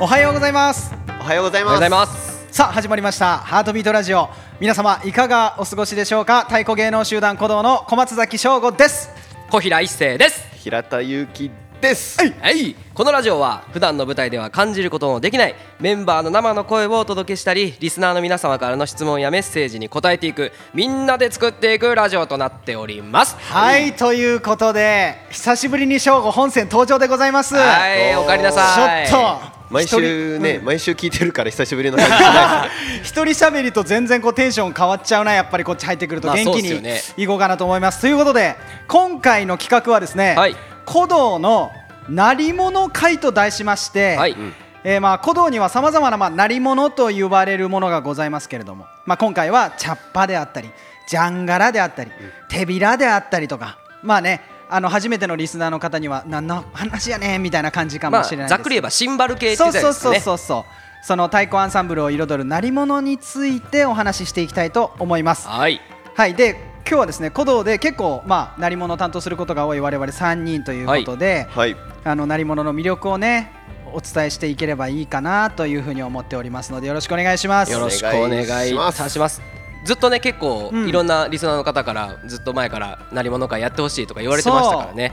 [0.00, 0.94] おはようございます。
[1.20, 1.72] おはようございます。
[1.72, 2.46] おはようございます。
[2.52, 3.38] さあ始まりました。
[3.38, 4.28] ハートビートラジオ。
[4.60, 6.42] 皆様いかがお過ごしでしょうか？
[6.44, 9.10] 太鼓芸能集団鼓動の小松崎翔吾です。
[9.50, 10.46] 小平一生です。
[10.54, 12.20] 平田祐希です。
[12.20, 12.76] はい。
[12.94, 23.36] このラジオは普段の舞台では感じることのできないメンバーの生の声をお届けしたりリスナーの皆様からの質問やメッセージに答えていくみんなで作っていくラジオとなっております。
[23.36, 23.94] はい。
[23.94, 27.56] ということで久しぶりに翔吾本線登場でございます。
[27.56, 28.14] はい。
[28.14, 29.08] おかえりなさい。
[29.08, 30.64] ちょっと毎週ね、一人うん。
[30.64, 32.70] 毎週聞いてるから久しぶりの感じじゃない
[33.02, 36.82] 一人喋りと全然こうテンション変わっちゃうなやっぱりこっち入ってくるとまあ元気に
[37.16, 40.56] いこうかなと思います、ということで今回の企画はですね、はい。
[40.86, 41.70] 鼓動の
[42.08, 44.36] 鳴り物会と題しまして、はい。
[44.84, 50.70] えーまあ鼓動にはさまざまなまあ鳴り物と呼ばれるものがございますけれども、まあ、今回はチャッパであったり
[51.08, 52.10] ジャンガラであったり、
[52.48, 58.50] 手びらであったりとかまあねあの初めてのリスナーの方には何の話やねんみたいな感じかまあもしれないです。
[58.50, 60.64] ざっくり言えばシンバル系ってそうそうそうそうそう。
[61.02, 65.48] その太鼓アンサンブルを彩る鳴り物についてお話ししていきたいと思います。
[65.48, 65.80] はい。
[66.14, 66.34] はい。
[66.34, 66.56] で
[66.88, 71.76] 今日はですね鼓動で結構まあ鳴り物を担当することが多い我々3人ということで、はい。
[72.04, 73.52] あの鳴り物の魅力をね
[73.92, 77.72] お伝えしていければいいかなというふうに思っておりますのでよろしくお願いします。
[77.72, 80.88] よろしくお願いいたしますずっとね結構うん。
[80.88, 85.12] いろんなリスナーの方からずっと前から鳴り物会やってほしいとか言われてましたからね。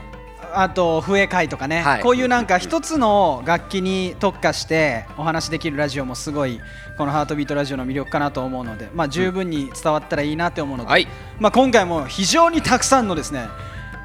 [0.54, 2.02] あと笛会とかね、はい。
[2.02, 6.60] こういうなんか一つの楽器に特化してお話できるラジオもすごい
[6.96, 11.06] この「ハートビートラジオ」の魅力かなと思うので、まあ、十分に伝わったらいいなって思うので、はい。
[11.38, 13.48] まあ、今回も非常にたくさんのですね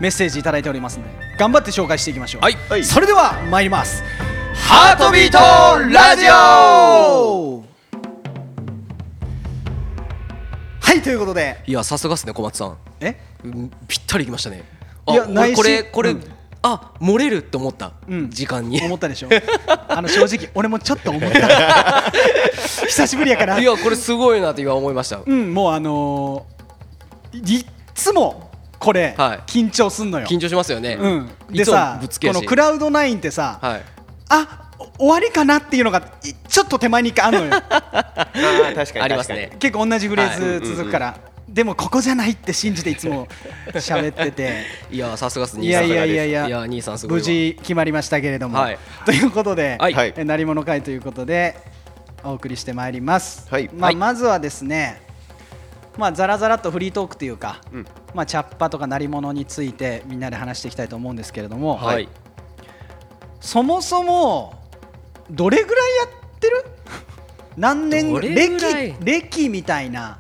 [0.02, 2.58] メッセージいただいておりますので頑張って紹介していきましょう、はい。
[2.70, 2.84] はい。
[2.84, 4.03] それでは参ります。
[4.56, 5.38] ハートビート
[5.94, 7.71] ラジオ
[11.02, 11.64] はいということで。
[11.66, 12.78] いやさすがっすね小松さん。
[13.00, 13.20] え？
[13.44, 14.64] うんぴったりきましたね。
[15.10, 15.56] いやあ俺内心。
[15.56, 16.24] これこれ、うん。
[16.62, 18.30] あ漏れるって思った、うん。
[18.30, 18.80] 時間に。
[18.84, 19.30] 思ったでしょ。
[19.88, 22.12] あの正直 俺もちょっと思った。
[22.86, 23.59] 久しぶりやから。
[23.59, 25.22] いやこれすごいなって今思いました。
[25.25, 27.66] うんもうあのーいっ
[27.96, 29.40] つもこれ、はい。
[29.48, 30.28] 緊張すんのよ。
[30.28, 33.84] 緊張しますよね、うん、でさこのクラウドナインってさ、はい。
[34.30, 34.61] あお
[34.97, 37.52] 終わりかなっていうのがいちょっと手前に一回あるのよ。
[37.62, 39.42] 確かにありますね。
[39.44, 40.75] 確か結構同じフレーズはい。
[40.75, 43.28] 続くから、でもここじゃないって信じていつも
[43.74, 44.64] 喋ってて。
[44.90, 45.59] いやさすがっす。
[45.59, 47.19] いやいやいやいいやや兄さんすごいわ。
[47.19, 48.78] 無事決まりましたけれども、はい。
[49.06, 49.94] ということで、はい。
[49.94, 50.14] はい。
[50.16, 51.58] え鳴り物会ということで
[52.24, 53.69] お送りしてまいります、はい。
[53.74, 53.96] まあ、はい。
[53.96, 55.02] まずはですね
[55.98, 57.86] まあザラザラっとフリートークというか、うん。
[58.13, 62.08] まあ、チャッパとか鳴り物についてみんなで話していきたいと思うんですけれども、はい。
[63.42, 64.61] そもそも
[65.31, 66.66] どれぐらいやってる？
[67.58, 68.14] 何年？
[68.14, 68.96] 歴？
[69.03, 70.18] 歴みたいな。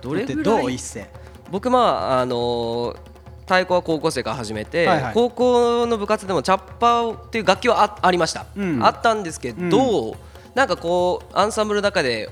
[0.00, 0.42] どれぐらい？
[0.42, 0.70] どう？
[0.70, 1.06] 一世
[1.50, 2.96] 僕まああのー
[3.44, 5.12] 太鼓は高校生から始めて、はいはい。
[5.12, 8.82] 高校の部活でもチャッパーっていう楽器はあありました、うん。
[8.82, 10.16] あったんですけど、
[10.54, 12.30] なんかこうアンサンブルの中で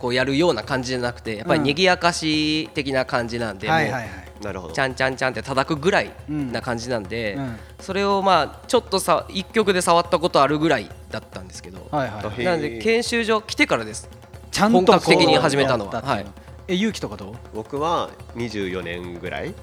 [0.00, 4.04] こうやるような感じじゃなくてやっぱりうん賑やかし的な感じなんで、もうはいはいはい。
[4.04, 4.10] に
[4.42, 4.74] なるほど。
[4.74, 7.56] ちゃんちゃんちゃんって叩くぐらいな感じなんで、うん。
[7.80, 14.08] それをまあちょっとさ一曲で触ったことあるぐらいだったんですけど、はいはいなので研修所来てからです。
[14.50, 16.00] ちゃんと本格的に始めたのは。
[16.02, 16.26] はい。
[16.68, 17.34] え勇気とかどう？
[17.54, 19.54] 僕は24年ぐらい。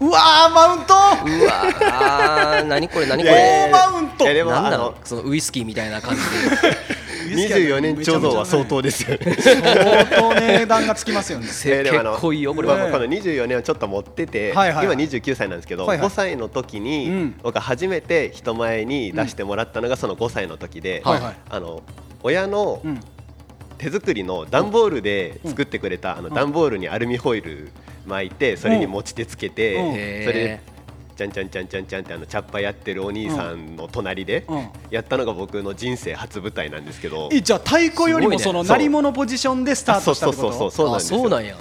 [0.00, 0.94] うわーマウント！
[0.94, 1.52] うわ
[1.92, 3.34] あー何これ何これ。
[3.34, 4.24] 大マウント！
[4.24, 6.22] いやでもなんなあののそのウイスキーみたいな感じ
[7.28, 9.36] 24年ちょうどは相当ですよね。
[9.38, 11.46] 相当値段がつきますよね。
[11.50, 14.86] 結構いいよこれはまあこの24年をちょっと持ってて、はいはい。
[14.86, 16.06] はい今29歳なんですけど、はいはい。
[16.08, 17.34] 5歳の時に、うん。
[17.42, 21.34] 僕は初めて人前に出してもらったのがその5歳の時で、はいはい。
[21.48, 21.82] あの
[22.22, 23.00] 親のうん。
[23.78, 27.70] 手作りの段ボールで作ってくれた、あの段ボールにアルミホイル
[28.06, 29.92] 巻いてそれに持ち手つけて、うん。
[29.92, 30.60] それへで
[31.16, 41.56] ちゃんちゃんちゃんちゃんちゃんってあのチャッパやってるお兄さんの隣でうんやったのが僕の人生初舞台なんですけど、えじゃあ太鼓よりもその鳴り物ポジションでスタートしたってことそうそうそうそうあそうなんや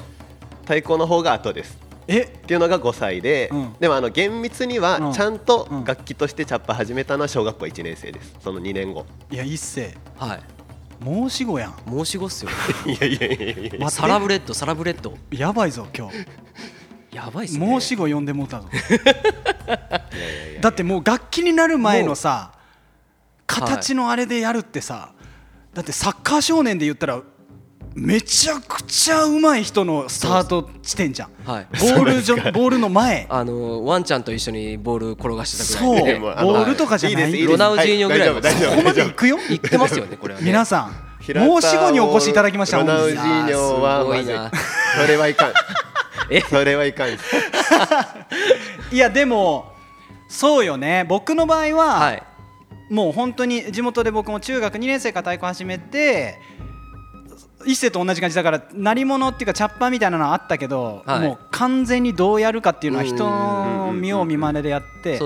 [0.62, 10.40] 太鼓の方が後ですえっていうのが5歳で、うんでもあの厳密にはちゃんと楽器としてチャッパ始めたのは小学校1年生ですその2年後いや一世はい
[11.04, 12.52] 申し子やん申し子っすよ
[12.86, 16.26] いやいやいやいやサラブレッドサラブレッドやばいぞ今日
[17.12, 17.80] やばいっすね。
[17.80, 18.68] 申し子呼んでもうたぞ。
[20.62, 22.52] だってもう楽器になる前のさ
[23.48, 25.10] 形のあれでやるってさ、
[25.74, 27.22] だってサッカー少年で言ったら
[27.96, 31.30] めちゃくちゃうまい人のスタート地点じゃん。
[31.46, 31.68] はい。
[31.72, 33.26] ボールじょボールの前。
[33.30, 36.06] あのワンちゃんと一緒にボール転がしてたそうぐらい。
[36.06, 37.32] で、でもあのボールとかじゃない。
[37.32, 37.48] ですです。
[37.48, 38.36] ロナウジーニョぐらいの。
[38.36, 39.38] は大丈夫ここまで行くよ？
[39.50, 40.46] 言ってますよねこれはね。
[40.46, 42.78] 皆さん申し子にお越しいただきました。
[42.78, 44.36] ロナウジーニョはまずい
[45.02, 45.50] それはいかん。
[45.50, 45.54] え
[46.50, 47.10] それはいかん
[48.92, 49.74] いやでも
[50.30, 51.06] そうよね。
[51.10, 52.24] 僕の場合は、はい。
[52.90, 56.40] もう本当に地元で僕も中学2年生から太鼓始めて
[57.64, 61.20] 一世と同じ感じだから鳴り物っていうかチャッパーみたいなのはあったけど、はい。
[61.20, 65.20] もう完全にどうやるかっていうのは人うんの見よう見まねでやって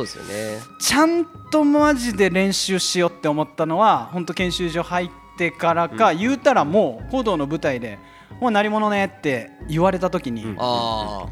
[0.79, 7.99] ちゃんとマジで練習しようって思ったのは本当研修所入ってからか、言うたらもう報道の舞台で
[8.39, 10.55] 「もう鳴り物ね」って言われた時に、うん。
[10.59, 11.25] あ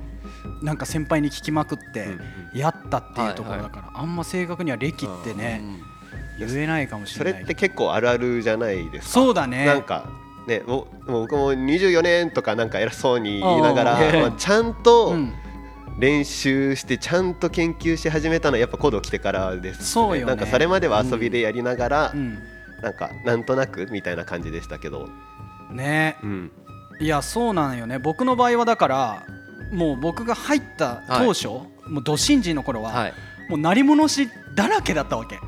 [0.64, 2.06] なんか先輩に聞きまくって
[2.54, 5.62] うんやったっていうところだから、あんま正確には歴ってあ、ね
[6.40, 7.44] うん言えないかもしそれれない。
[7.44, 9.14] って結構あるあるじゃないですか。
[9.14, 9.66] そうだね。
[9.66, 10.10] なんか
[10.48, 15.34] ねもうもう僕も24年とかなんか偉そうに言いながら、ちゃんとうん。
[16.00, 20.26] 練習してちゃんと研究し始めたのはやっぱコード来てからです、そうよね。
[20.26, 22.40] なんかそれまでは遊びでやりながら、うん。
[22.82, 25.10] なんかなんとなくみたいな感じでしたけど、
[25.70, 26.18] ね。
[26.24, 26.52] うん、
[27.02, 28.00] いやそうなんよね。
[28.00, 29.26] 僕の場合はだから
[29.72, 33.14] もう僕が入った当初、もうど新人の頃は、はい。
[33.50, 35.40] もう鳴り物師だらけだったわけ。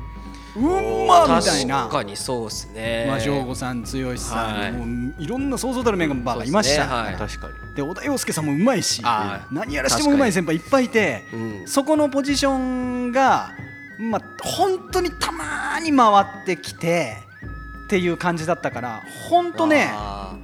[0.56, 1.82] うんまみたいな。
[1.82, 3.06] 確かにそうですね。
[3.08, 4.72] まあ、省吾さん強しさん、はい。
[4.72, 4.84] も
[5.18, 6.92] ういろんな想像たるメンバーがいました、ね。
[6.92, 7.14] はい。
[7.16, 7.74] 確かに。
[7.74, 9.02] で小田洋介さんもうまいし
[9.50, 11.68] 何やらしてもうまい先輩いっぱいいて、うん。
[11.68, 13.50] そこのポジションが
[13.98, 17.16] まあ本当にたまに回ってきて
[17.86, 20.36] っていう感じだったから本当ねあ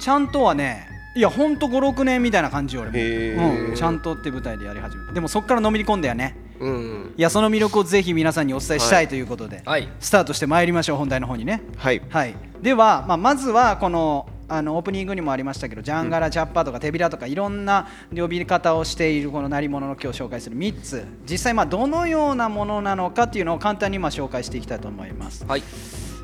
[0.00, 5.12] ちゃんとはねいや本当56年みたいな感じよ俺も、うん、ちゃんとって舞台でやり始めて。
[5.12, 6.36] でもそこからのめり込んだよね。
[6.60, 7.14] ーうん。
[7.16, 9.88] いやその魅力をぜひ皆さんにお伝えしたいということで、はい。
[9.98, 11.62] スタートしてまいりましょう本題の方にね。
[11.76, 12.00] はい。
[12.08, 21.04] はい、では、まあ、まずはこのあのオープニングにもありましたけどジャンガラ、チャッパーとか手びらとかいろんな呼び方をしているこの鳴り物の今日紹介する3つ。
[21.28, 25.62] 実際まあどのようなものなのかっていうのを簡単にまあ紹介していきたいと思います、はい。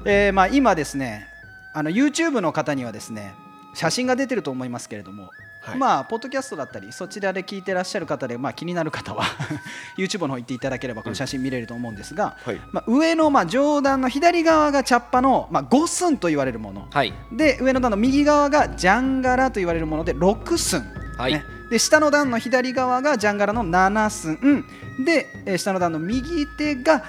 [0.04, 1.26] えーまあ、今ですね
[1.72, 3.34] あの YouTube の方にはですね
[3.76, 5.30] 写真が出てると思いますけれども、
[5.60, 5.78] はい。
[5.78, 9.24] まあポッドキャストだったりそちらで聞いてらっしゃる方で、まあ、気になる方は
[9.98, 12.60] YouTube の方行っていただければこの写真見れると思うんですが、はい。
[12.72, 16.88] まあ、上のまあ上段の左側がチャッパの、まあ、5寸と言われるもの。
[16.90, 17.12] はい。
[17.32, 20.82] で上の段の右側がジャンガラと言われるもので6寸、
[21.18, 21.34] はい。
[21.34, 24.64] ね、で下の段の左側がジャンガラの7寸。
[25.04, 27.04] でえー下の段の右手が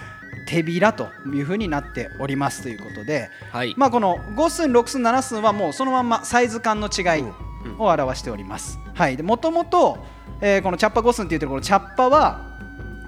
[0.47, 3.75] 手びらというふうになっておりますということで、はい。
[3.77, 7.47] まあ、この5寸6寸7寸はもうそのまんまサイズ感の違いうん。
[7.79, 8.79] を表しております。
[8.93, 9.97] はい、でもともと、
[10.41, 12.47] えーこのチャッパ5寸っていうところチャッパは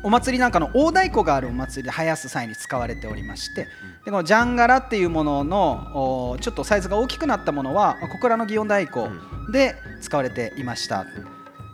[0.02, 3.68] お祭りなんかの大太鼓があるお祭りで生やす際に使われておりまして
[4.06, 9.10] でこのジャンガラっていうもののおちょっとサイズが大きくなったものは小倉の祇園太鼓
[9.52, 11.06] で使われていました。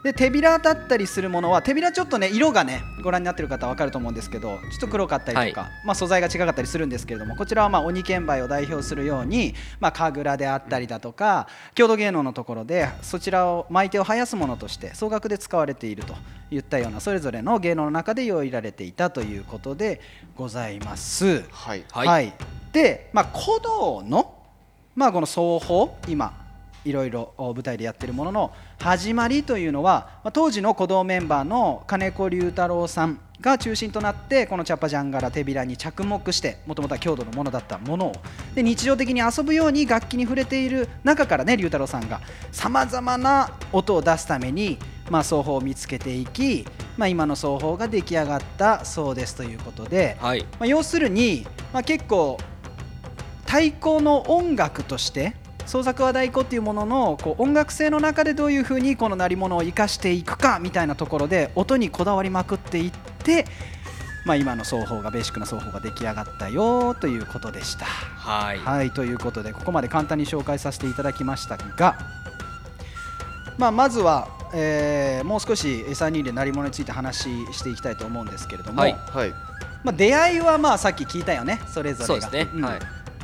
[0.06, 16.14] で手びらだったりするものは手びらちょっとね色がねご覧になってる方は分かると思うんですけどちょっと黒かったりとか、まあ、素材が違かったりするんですけれどもこちらはまあ鬼剣梅を代表するように、まあ、神楽であったりだとか郷土芸能のところでそちらを巻いてを生やすものとして総額で使われていると
[16.52, 20.02] いったようなそれぞれの芸能の中で用いられていたということで
[20.36, 21.46] ございます。
[21.50, 21.84] はい。
[21.90, 22.32] はい。
[22.72, 24.36] で、まあ、古道の、
[24.94, 26.45] まあ、この奏法今
[26.86, 38.14] いろいろ舞台でやってるものの始まりというのは、まあ、当時の鼓動メンバーの金子龍太郎さんが中心となってこのチャッパジャンガラ手びらに着目してもともとは郷土のものだったものを。
[38.54, 42.22] で日常的に遊ぶように楽器に触れている中からね龍太郎さんが
[42.52, 44.78] さまざまな音を出すために、
[45.10, 46.66] まあ、奏法を見つけていき、
[46.98, 50.44] まあ、今の奏法が出来上がったそうですということで、はい。
[50.44, 52.38] まあ、要するに、まあ、結構
[53.46, 55.36] 太鼓の音楽として
[55.66, 63.46] 創作和太鼓っていうもののこう音楽性の中でどういうふうにこの鳴り物を生かしていくかみたいなところで音にこだわりまくっていって、
[64.26, 67.86] まあ、今の奏法がベーシックな奏法が出来上がったよということでした。
[67.86, 68.58] はい。
[68.58, 71.98] はいということでここまで簡単に紹介させていただきましたが、
[73.58, 78.94] まあ、まずは、えーもう少し3人で鳴り物について話していきたいと思うんですけれども、はい。
[78.94, 79.34] はい。
[79.84, 82.28] まあ、出会いはまあさっき聞いたよねそれぞれが。
[82.28, 82.64] そうですね、うん。
[82.64, 82.80] はい。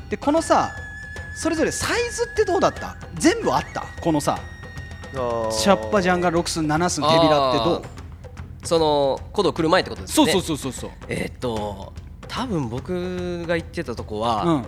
[0.10, 0.70] でこのさ
[1.42, 2.96] それぞれサイズってどうだった？
[3.16, 3.84] 全部あった？
[4.00, 4.38] このさ
[5.12, 7.84] シャッパジャンが6寸7寸手びらってどう？
[8.64, 10.32] その古道来る前ってことですね。
[10.32, 10.92] そうそうそうそうそう。
[11.08, 11.94] えーっと
[12.28, 14.66] 多分僕が行ってたとこは、うん。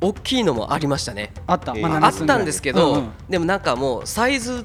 [0.00, 1.34] 大きいのもありましたね。
[1.46, 3.10] あった、えーまあ7寸ぐらいったんですけど、うんうん。
[3.28, 4.64] でもなんかもうサイズ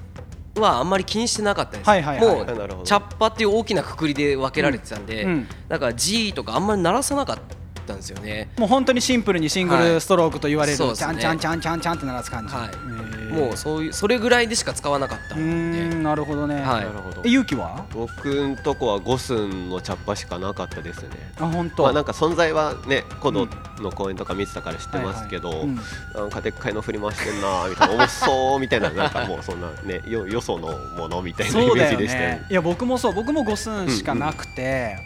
[0.56, 2.36] はあんまり気にしてなかったです、はいはいはい。
[2.38, 5.48] もうチャッパっていう大きなくくりで分けられてたんで、うんうん。
[5.68, 7.40] だから G とかあんまり鳴らさなかっ
[7.86, 8.50] たんですよね。
[8.58, 10.96] もう本当にシンプルにシングルストロークと言われる、はいね。
[10.96, 23.48] ちゃんちゃんちゃんちゃんちゃんって鳴らす感じ、はいもうそういうそれぐらいでしか使わなかったんなるほどね、はいなるほどえ勇気は僕んとこは5寸のチャッパしかなかったですねあ本当、まあなんか存在はね古道
[23.82, 25.80] の公演とか見てたから知ってますけど、はいはいうん
[26.16, 34.98] なんかでっかいの振り回してんなみたいな重そうみたいななんかもうそんなねよよそのものみたいなイメージでしたよねいや僕もそう僕も5寸しかなくて、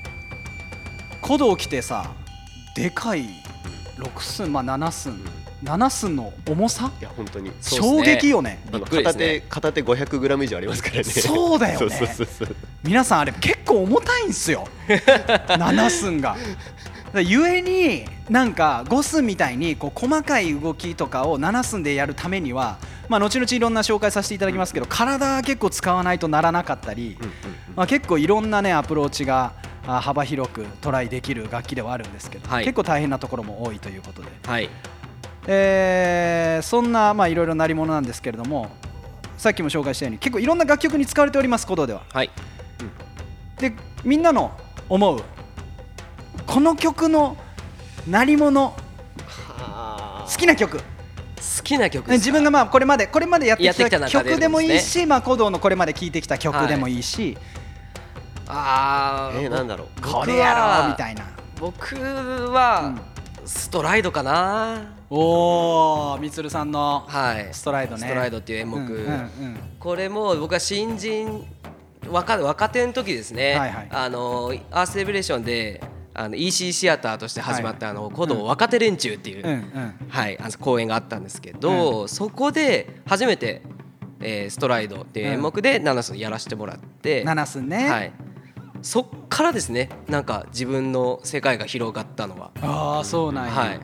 [1.24, 2.12] 古道来てさ
[2.79, 3.25] でかい
[3.98, 5.19] 6寸まあ7寸。
[5.65, 6.89] 7寸の重さ？
[7.01, 7.50] いや本当に。
[7.50, 7.55] ね。
[7.59, 8.63] 衝撃よね。
[8.71, 11.03] 片手片手500グラム以上ありますからね。
[11.03, 11.89] そうだよね。
[11.91, 12.55] そうそうそうそう。
[12.81, 14.65] 皆さんあれ結構重たいんすよ。
[14.88, 16.38] 7寸が。
[17.12, 22.77] だゆえになんか5寸みたいにこう細かい動きとかを7寸でやるためには、
[23.09, 27.17] まあ、後々いろんな紹介させていただきますけど体結構使わないとならなかったり、
[27.75, 29.68] まあ、結構いろんなねアプローチがあ
[30.01, 32.63] 幅広くトライできる楽器ではあるんですけど、はい。
[32.63, 34.69] 結構大変なところも多いということで、はい。
[35.48, 38.69] えーそんなまあいろいろなりものなんですけれども
[39.38, 42.03] さっきも紹介したように結構いろんな楽曲に使われております鼓動では。
[42.13, 42.29] はい。
[43.58, 44.51] でみんなの
[44.89, 45.24] 思う
[46.46, 47.38] この曲の
[48.08, 48.75] 鳴り物
[50.25, 50.77] 好きな曲。
[50.77, 50.84] 好
[51.63, 57.38] きな曲ね自分がまあこれまでこれまでやってきた曲でもいいでし、まあ鼓動のこれまで聴いてきた曲でもいいし、
[58.49, 60.01] あーえー、なんだろう。
[60.01, 61.25] これやろうみたいな。
[61.59, 61.95] 僕
[62.51, 62.95] は
[63.45, 64.95] ストライドかな。
[65.09, 67.49] おおみつるさんのはい。
[67.51, 68.01] ストライドね。
[68.01, 69.59] ストライドっていう演目、うんうんうん。
[69.79, 71.45] これも僕は新人
[72.07, 73.87] 若若手の時ですね、はいはい。
[73.91, 77.95] あのアースレベレーションであの EC シアターとして始まった、はい。
[77.95, 79.95] あの鼓動若手連中っていう、うんうん。
[80.09, 83.61] はい、あの公演があったんですけど、そこで初めて、
[84.19, 88.11] えーストライドっていう演目でナナスやらせてもらって、7寸ね、はい、
[88.81, 93.79] そっからですねなんか自分の世界が広がったのは、ああそうなんや、はい、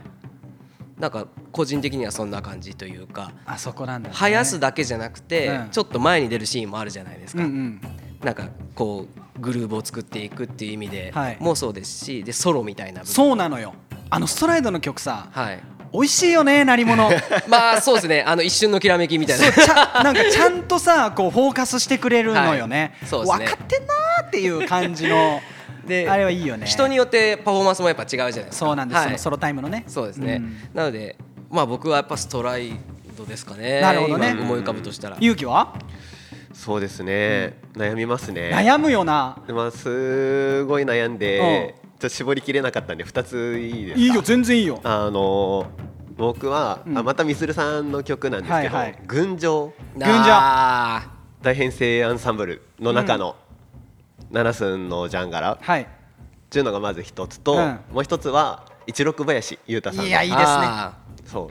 [0.99, 5.69] なんか個人的にはそんな感じというかあそこなんだ、ね、生やすだけじゃなくて、うん。
[5.69, 7.81] ちょっと前に出るシーンもあるじゃないですか、うんうん。
[8.23, 11.37] なんかこうグルーブを作っていくっていう意味ではい。
[11.39, 13.73] もそうですしでソロみたいなそうなのよ。
[14.09, 17.09] あのストライドの曲さはい美味しいよね鳴り物。
[17.47, 18.23] まあそうですね。
[18.25, 19.51] あの一瞬のきらめきみたいな。
[19.51, 23.09] そうちゃなんかちゃんとさこうフォーカスしてくれるのよね,、はい。
[23.09, 23.45] そうですね。
[23.45, 25.41] 分かってんなーっていう感じの。
[25.85, 26.65] であれはいいよね。
[26.65, 28.51] 人によってパフォーマンスもやっぱ違うじゃないですか。
[28.53, 29.05] そうなんです、はい。
[29.05, 29.83] そのソロタイムのね。
[29.87, 30.57] そうですね、ん。
[30.73, 31.15] なので
[31.51, 32.73] まあ僕はやっぱストライ
[33.15, 33.81] ドですかね。
[33.81, 34.31] なるほどね。
[34.31, 35.17] 今思い浮かぶとしたら。
[35.19, 35.73] 勇気は、
[36.53, 38.51] そうですね、悩みますね。
[38.53, 39.37] 悩むよな。
[39.47, 43.99] まあすごい悩んで、ちょっと絞りきれなかったんで2ついいですか？
[43.99, 44.79] いいよ全然いいよ。
[44.83, 45.67] あの
[46.17, 46.97] 僕は、うん。
[46.97, 48.99] あまたみするさんの曲なんですけど「はいはい。
[49.05, 49.73] 群青。
[49.97, 50.23] 群青。
[50.29, 53.35] あ大編成アンサンブル」の中の
[54.31, 55.53] 7寸のジャンガラ。
[55.53, 55.87] っはい。
[56.49, 57.79] ていうのがまず一つと、うん。
[57.91, 60.07] もう一つは一六林裕太さんの。
[60.07, 60.65] いやいいーですね。
[60.65, 60.93] あ
[61.25, 61.49] そう。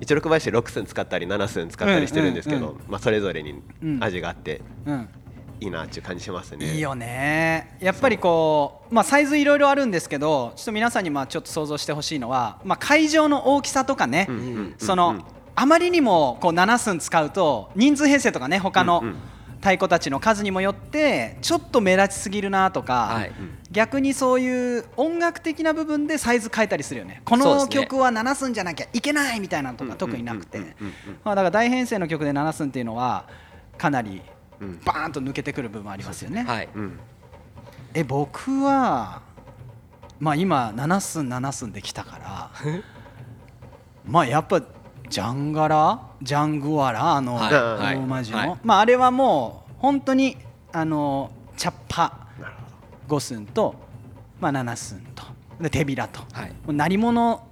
[0.00, 2.80] 一六林6寸使ったり7寸使ったりしてるんですけど、うんうん。
[2.88, 3.98] まあ、それぞれにうん。
[4.02, 4.60] 味があって。
[4.86, 5.08] うん
[5.60, 6.74] いいなっていう感じしますね。
[6.74, 7.76] いいよね。
[7.80, 15.24] やっぱりこうまあサイズいろいろあるんですけどちょっと皆さんにまあちょっと想像してほしいのは、まあ、会場の大きさとかね、うんうんその、うん。
[15.54, 19.16] あまりにもこう7寸使うと人数編成とかね他のうんうん。
[19.60, 23.32] 太鼓たちの数にもよってちょっと目立ちすぎるなとか、はい。
[23.72, 27.22] 逆にそういう音楽的な部分でサイズ変えたりするよね。
[27.24, 30.60] この曲は7寸じゃなきゃいけないみたいなのとか特になくて。
[30.60, 33.24] だから大編成の曲で7寸っていうのは
[33.76, 34.37] かなりうん
[34.84, 36.46] バーンと抜けてくる部分ありますよね。
[37.94, 39.22] え僕は
[40.20, 42.50] まあ今7寸7寸できたから
[44.04, 44.60] まあやっぱ
[45.08, 48.56] ジャンガラジャングワラあのローマ字の、はい。
[48.62, 50.36] まああれはもう本当に
[50.72, 52.54] あのチャッパなる
[53.08, 53.74] ほ5寸と、
[54.40, 55.24] まあ、7寸と
[55.60, 56.50] で手びらと、はい。
[56.50, 57.47] もう鳴り物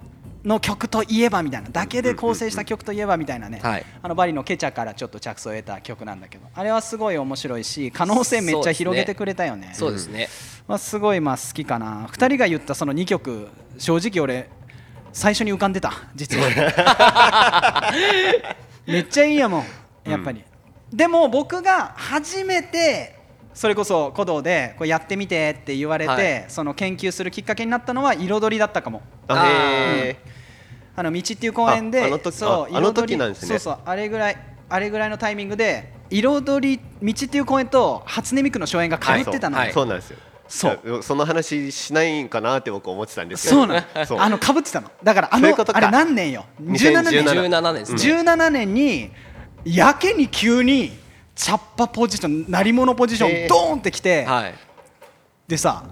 [0.46, 3.84] の曲といえばみたいなだけで構成した曲といえばみたいなね、はい。
[4.00, 9.72] あのバリのケチャからちょっと着想を得た曲なんだけどあれはすごい面白いし可能性めっちゃ広げてくれたよね。
[9.74, 10.28] そうですね。
[10.68, 12.06] まあ、すごいまあ好きかな。
[12.06, 13.48] 2人が言ったその2曲
[13.78, 14.48] 正直俺
[15.12, 17.92] 最初に浮かんでた実は。
[18.86, 19.64] めっちゃいいやもん
[20.08, 20.44] やっぱり、
[20.92, 23.15] でも僕が初めて
[23.56, 26.44] それこそ鼓動でこうやってみてって言われて、はい。
[26.48, 29.00] その研究するきっかけになったのは彩りだったかも。
[29.28, 30.16] ああーへ
[30.94, 33.48] あの道っていう公園でああの時そうああの彩り時なんですね。
[33.48, 34.36] そうそうあれぐらい
[34.68, 39.72] あれぐらいのタイミングで彩り道っていう公園と初音ミクの初演がかぶってたのよ、はい。
[39.72, 40.18] そうなんですよ。
[40.48, 41.02] そう。
[41.02, 44.06] その話しないんかなって僕思ってたんですけどそうなの。
[44.06, 44.18] そう。
[44.18, 44.90] あのかぶってたの。
[45.02, 48.20] だからあのあれ何年よ？17年2017 17年ですね。
[48.20, 49.10] 17年に
[49.64, 51.05] やけに急に
[51.36, 53.44] チャッパポジション鳴り物ポジショへー。
[53.44, 54.54] ンドーンってきて、はい。
[55.46, 55.84] でさ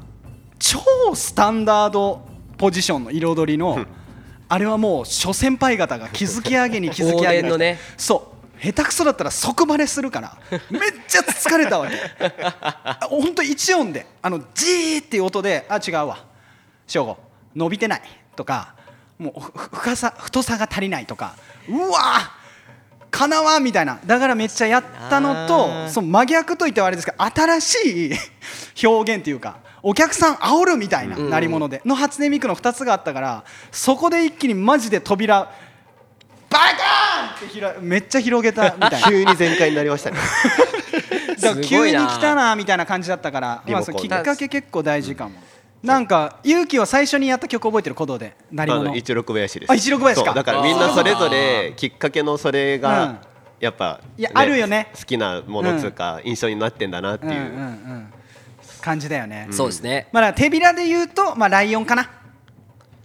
[0.58, 0.80] 超
[1.14, 3.84] スタンダードポジションの彩りの
[4.48, 7.78] あれはもう諸先輩方が築き上げに築き上げのね。
[7.96, 10.38] そう下手くそだったら即バレするから
[10.70, 11.96] めっちゃ疲れたわけ。
[13.08, 16.24] 本当一音であのジーっていう音であ違うわ。
[16.86, 17.16] 省吾
[17.54, 18.02] 伸びてない
[18.34, 18.74] とか
[19.18, 21.34] もうふ深さ太さが足りないとか
[21.68, 22.32] うわ
[23.14, 24.00] かなわんみたいな。
[24.04, 25.88] だからめっちゃやったのあとー。
[25.88, 28.12] その真逆といってはあれですけど新しい
[28.84, 31.30] 表現っていうかお客さん煽るみたいなうん。
[31.30, 35.48] 鳴り物での初音ミクの2つがあったからそこで一気にマジで扉
[36.50, 38.98] バカーンってひらめっちゃ広げたみたいな。
[39.08, 40.18] 急に全開になりましたね。
[41.62, 45.32] 急に来たなみたいな感じだったから、まあ、きっかけ結構大事かも、
[45.84, 48.96] なんか勇気は最初にやった曲覚えてる鼓動で鳴り物。
[48.96, 49.70] 一六林です。
[49.70, 50.32] あ一六林か。
[50.32, 52.80] だからみんなそれぞれきっかけのそれうん。
[52.80, 53.20] が
[53.60, 54.90] やっぱいやあるよね。
[54.96, 57.32] 好きなものつうか印象になってんだなっていう。
[57.32, 58.06] うんうんうん。
[58.80, 60.08] 感じだよね、そうですね。
[60.12, 62.10] まあ、手びらで言うと、まあ、ライオンかな。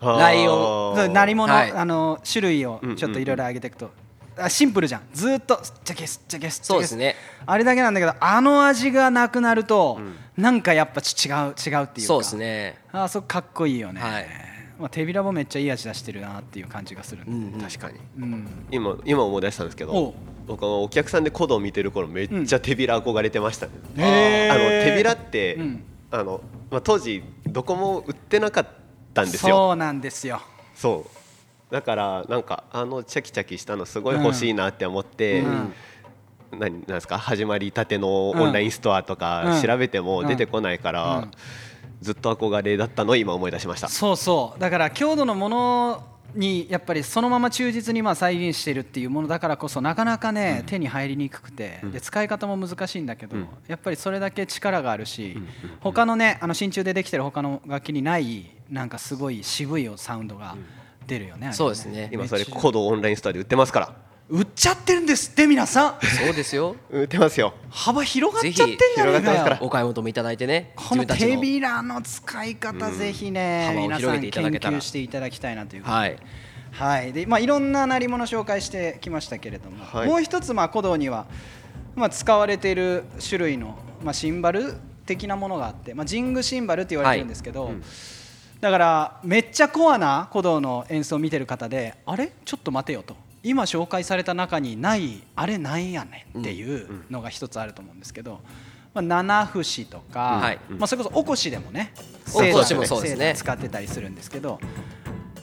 [0.01, 0.19] はあ。
[0.19, 1.71] ライオそう鳴り物、はい。
[1.71, 3.89] あの種類をちょっといろいろ上げていくと、
[4.38, 5.03] あシンプルじゃん。
[5.13, 7.15] ずーっとすっちゃけすっちゃけすっちゃけそうですね。
[7.45, 10.01] あれだけなんだけどあの味がなくなると、
[10.39, 12.01] なんかやっぱち違う違うっていうか。
[12.01, 12.77] そうですね。
[12.91, 14.25] あそこかっこいいよね、はい。
[14.79, 17.62] まあ、手びらもめっちゃいい味出してるなっていう感じがする、うんうん。
[17.62, 18.00] 確かに。
[18.17, 18.48] うん。
[18.72, 20.15] 今今思い出したんですけど
[20.48, 24.53] 僕はお客さんで古道を見てる頃めっちゃ手びら憧れてましたね、へー。
[24.53, 25.84] あの手びらって、うん。
[26.12, 26.41] あの
[26.72, 28.67] まあ、当時どこも売ってなかっ
[29.13, 29.55] たんですよ。
[29.55, 30.41] そうなんですよ。
[30.74, 31.05] そ
[31.69, 31.74] う。
[31.74, 35.74] だからなんかあのチャキチャキしたのすごい欲しいなって思って、うん
[36.51, 37.18] 何なんですか？
[37.18, 39.20] 始まりたてのオンラインストアとうん。
[39.20, 41.32] か調べても出てこないから、うん。
[42.01, 43.12] ずっと憧れだったの？
[43.12, 43.89] を今思い出しました。
[43.89, 44.60] そうそう。
[44.60, 46.03] だから郷土のもの
[46.36, 53.48] にやっぱりそのまま忠実にまあ再現してるっていうものだからこそなかなかね、手に入りにくくて、で使い方も難しいんだけど、うん。
[53.68, 55.38] やっぱりそれだけ力があるし、
[55.79, 60.56] 他のねあの真鍮でできてる他の楽器にないなんかすごい渋いサウンドが
[61.08, 62.10] 出るよね,そうですね。
[62.13, 63.96] 今それコードオンラインストアで売ってますから
[64.29, 66.05] 売っちゃってるんですって皆さん。
[66.05, 66.75] そうですよ。
[66.91, 67.55] 売ってますよ。
[67.71, 69.55] 幅広がっちゃってんじゃないかぜひ広がってますから。
[69.57, 70.71] よお買い求めいただいてね。
[70.75, 74.77] この手びらの使い方、ぜひね幅を皆さん広げていただ研けたら。
[74.77, 76.17] 究していただきたいなというはい。
[76.71, 77.12] はい。
[77.12, 80.07] でまあ、いろんな鳴り物紹介してきましたけれども、はい。
[80.07, 81.25] もう一つ、まあ、古道には、
[81.95, 84.75] まあ、使われている種類の、まあ、シンバル
[85.07, 87.83] 的なものがあって、まあ、ジングシンバルって言われてるんですけど、うん。
[88.61, 92.31] だからめっちゃコアな古道の演奏を見てる方であれ？
[92.46, 98.41] ちょっと待てよと今紹介された中にないあれなんやねんっていうのが一つあると思うんですけど、
[98.93, 100.59] まあ、七節とか、はい。
[100.69, 101.93] まあ、それこそおこしでもね
[102.33, 103.33] おこしセーターもそうですね。
[103.35, 104.59] 使ってたりするんですけど、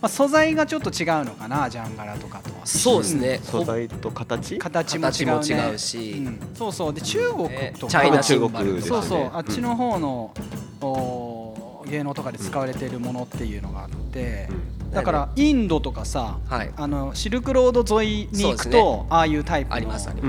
[0.02, 2.66] まあ、素材がちょっと違うのかなジャンガラとかとは。
[2.66, 3.40] そうですね。
[3.42, 4.58] 素材と形？
[4.58, 6.12] 形も違う,、ね、形も違うし。
[6.18, 6.40] うん。
[6.54, 6.92] そうそう。
[6.92, 10.34] で中国ねとか、チャイナ中国そうそう、あっちうんの方の、
[10.82, 11.45] お
[11.86, 14.48] 芸能とかで使われているものっていうのがあって、
[14.92, 16.72] だからインドとかさ、はい。
[16.76, 20.28] あのシルクロード沿いに行くと、ああいうタイプありますありの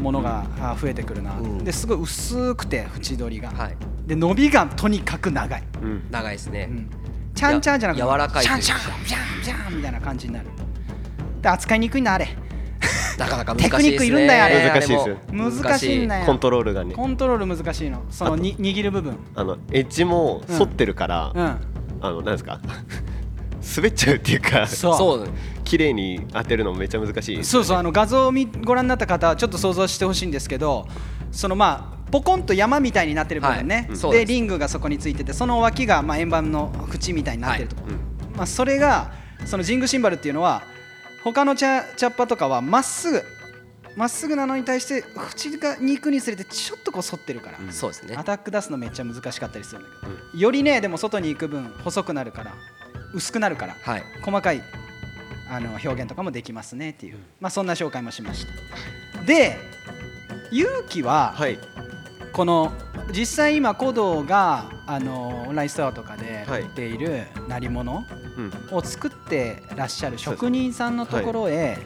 [0.00, 1.64] ものがあ増えてくるな、うん。
[1.64, 3.76] ですごい薄くて縁取りが、はい。
[4.06, 6.06] で伸びがとにかく長い、うん。
[6.10, 6.68] 長いですね。
[6.70, 6.90] うん、
[7.34, 10.46] チャンチャンじゃなくてや柔らかいシャンシャンビャンビャンみたいな感じになる。
[11.42, 12.28] で扱いにくいんだあれ
[13.18, 13.70] なかなか難しいですね。
[13.70, 14.68] テクニックいるんだよあれ。
[14.70, 16.26] 難しいですあれも難しいんだよ。
[16.26, 16.94] コントロールがね。
[16.94, 18.04] コントロール難しいの。
[18.10, 19.18] そのに握る部分。
[19.34, 21.56] あのエッジも反ってるから、うん。
[22.00, 22.60] あのなんですか？
[23.76, 24.96] 滑っちゃうっていうかそう。
[24.96, 25.28] そう。
[25.64, 30.88] 綺麗に当てるのめっちゃ難しいですそうそうあの画像を見ご覧になった方はちょっと想像してほしいんですけど
[31.30, 34.10] そのまあポコンと山みたいになってる部分ね、はい。
[34.10, 37.82] うでリングがそこについててその脇がまあ円盤の縁みたいになってるとこ。
[37.86, 38.36] ろ、うん。
[38.36, 39.12] まあ、それが
[39.44, 40.62] そのジングシンバルっていうのは
[41.24, 43.22] 他のチャチャッパとかはまっすぐ
[43.96, 48.14] まっすぐなのに対して縁が肉にすれてちょっとこう反ってるから、そうですね。
[48.16, 52.54] アタック出すのめっちゃ難しかったりするんだけど、よりねでも外に行く分細くなるから
[53.12, 54.02] 薄くなるからはい。
[54.22, 54.62] 細かい
[55.50, 58.46] あの表現とかもできますねっていう、まあ、そんな紹介もしまし
[59.16, 59.22] た。
[59.24, 59.56] で
[60.52, 61.58] 勇気ははい。
[62.32, 62.72] この
[63.12, 68.04] 実際今古道があのオンラインストアとかではい売っている鳴り物
[68.36, 71.78] うんを作ってらっしゃる職人さんのところへ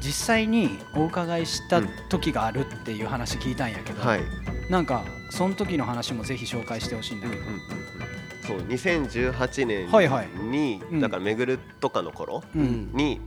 [0.00, 4.20] 実際にお伺いした時があるっていう話聞いたんやけど、はい。
[4.70, 7.42] なんかその時の話もぜひ紹介してほしいんだけど、
[8.46, 10.26] そう2018年に、はいはい。
[10.26, 11.00] うん。
[11.00, 13.20] だからめぐるとかの頃に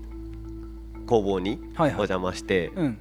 [1.05, 2.97] 工房にお邪魔して、うん。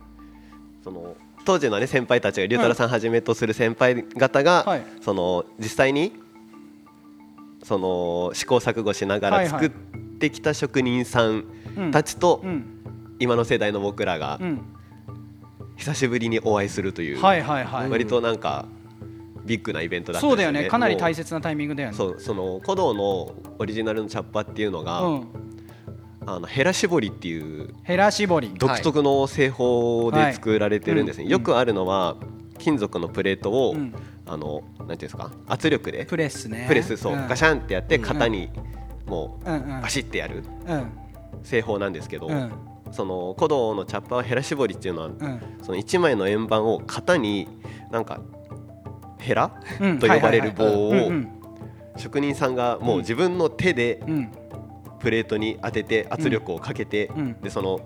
[0.85, 4.87] その当時のね先輩たちが龍太郎さんはじめとする先輩方が、はい。
[5.01, 6.13] その実際に
[7.63, 9.71] その試行錯誤しながら作っ
[10.19, 11.45] てきた職人さん
[11.77, 11.91] うん。
[11.91, 12.65] たちと、うん。
[13.19, 14.61] 今の世代の僕らがうん。
[15.77, 18.67] 久しぶりにお会いするという、はいはいはい、割となんか
[19.45, 20.59] ビッグなイベントだったんそうですよね。
[20.59, 20.71] だよね。
[20.71, 21.95] かなり大も切なタイミングだよね。
[21.95, 25.27] うそうその古道のオリジナルのチャッパっていうのが、うん、
[26.27, 28.53] あのヘラ絞りっていうヘラ絞り。
[28.55, 32.17] 独特の製法で作られてるんですね、はいよくあるのは
[32.59, 33.95] 金属のプレートを、うん。
[34.25, 36.67] あのなんていうんですか圧力でプレスね。
[36.69, 37.27] プレスそう、ん。
[37.27, 38.51] ガシャンってやって型に
[39.07, 40.93] もうバシッてやるうん。
[41.43, 42.53] 製法なんですけど、うん。
[42.93, 45.41] その古道のチャッパーヘラ絞りっていうのは、うん。
[45.63, 47.49] その1枚の円盤を型に
[47.91, 48.21] なんか
[49.19, 49.99] ヘラうん。
[49.99, 51.11] と呼ばれる棒を
[51.97, 54.33] 職人さんがもう自分の手でうん
[55.03, 57.41] プレートに当てて圧力をかけて、うん。
[57.41, 57.81] でその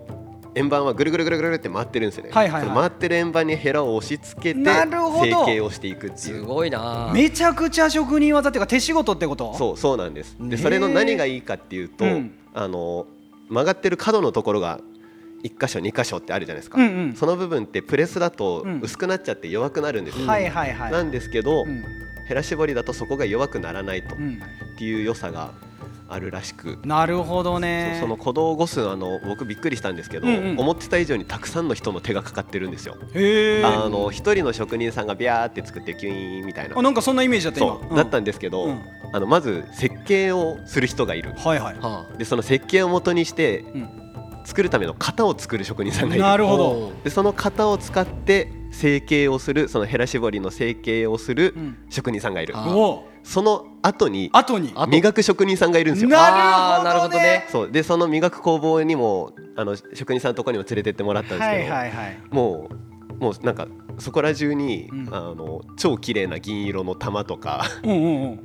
[0.55, 2.75] 円盤はぐるぐるぐるぐるって回ってるんですよね、はいはいはい。
[2.75, 7.11] 回ってる円盤にヘラを押し付けて成形をしていくっていすうごいな。
[7.13, 9.53] めちゃくちゃ職人技っていうか手仕事ってこと？
[9.55, 10.35] そうそうなんです。
[10.39, 12.31] でそれの何がいいかっていうと、うん。
[12.53, 13.05] あの
[13.49, 14.79] 曲がってる角のところが
[15.43, 17.15] 1箇所2箇所ってあるじゃないですか、うんうん。
[17.15, 18.79] その部分ってプレスだとうん。
[18.81, 20.91] 薄くなっちゃって弱くなるんですよ、はいはいはい。
[20.91, 21.83] なんですけど、うん。
[22.27, 24.41] ヘラ絞りだとそこが弱くならないとっうん。
[24.77, 25.51] ていう良さが
[26.09, 27.97] あるらしく、なるほどね。
[27.99, 30.59] その鼓動を起こすあの僕びっくりしたんですけど、うんうん。
[30.59, 32.97] 思ってた以上にたくさんの人の手がかかってるんですよ。
[33.13, 36.77] へえあの一人の職人さんがビャーって作ってキュイーンみたいな。
[36.77, 37.79] あなんかそんなイメージだった今。
[37.79, 38.81] そう、だったんですけど、うん。
[39.13, 41.33] あのまず設計をする人がいる。
[41.37, 41.75] はいはい。
[41.79, 43.89] はでその設計を元にしてうん。
[44.45, 46.23] 作るための型を作る職人さんがいる。
[46.23, 46.91] なるほど。
[47.03, 51.77] でその型を使って成形をするそのヘラ絞りの成形をするうん。
[51.89, 54.73] 職人さんがいる、あおその後に後に。
[54.87, 56.09] 磨く職人さんがいるんですよ。
[56.09, 57.45] なあーなるほどね。
[57.51, 57.71] そう。
[57.71, 62.69] でその磨く工房にもあの職人さんのところにも連れてってもらったんですはいけど、はいはいも
[63.19, 65.09] うもうなんかそこら中に、うん。
[65.11, 68.39] あの超綺麗な銀色の玉とかうんうんうん。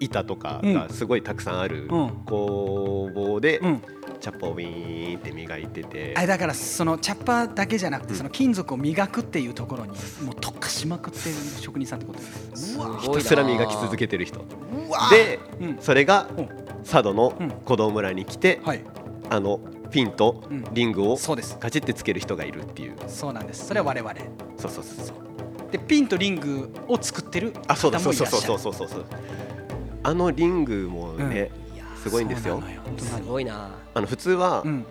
[0.00, 0.74] 板とかうん。
[0.74, 2.10] がすごいたくさんあるうん。
[2.26, 3.82] 工房で、うん
[4.26, 6.12] チャッパをウィーンって磨いてて。
[6.16, 9.92] あれだからそのチャッパーだけじゃなくてその金属を磨くっていうところに
[10.24, 12.24] もう特化しまくってる職人さんってことで
[12.56, 13.18] すうわすごいな。
[13.18, 15.78] ひたすら磨き続けてる人うわで、うん。
[15.80, 16.48] それがうん。
[16.82, 17.48] 佐渡のうん。
[17.50, 18.82] 鼓動村に来て、はい。
[19.30, 19.60] あの
[19.92, 20.64] ピンとうん。
[20.72, 21.56] リングをそうです。
[21.60, 22.96] ガチってつける人がいるっていう。
[23.06, 23.64] そうなんです。
[23.68, 24.12] それは我々。
[24.58, 25.70] そうそうそうそう。
[25.70, 27.98] でピンとリングを作ってるあそうだ。
[28.00, 29.04] 方そうそうもいらっしゃるそうそうそうそう。
[30.02, 31.52] あのリングもね、
[32.02, 32.62] すごいんですよ。
[32.98, 33.70] すにごいな。
[33.94, 34.86] あの普通は、うん。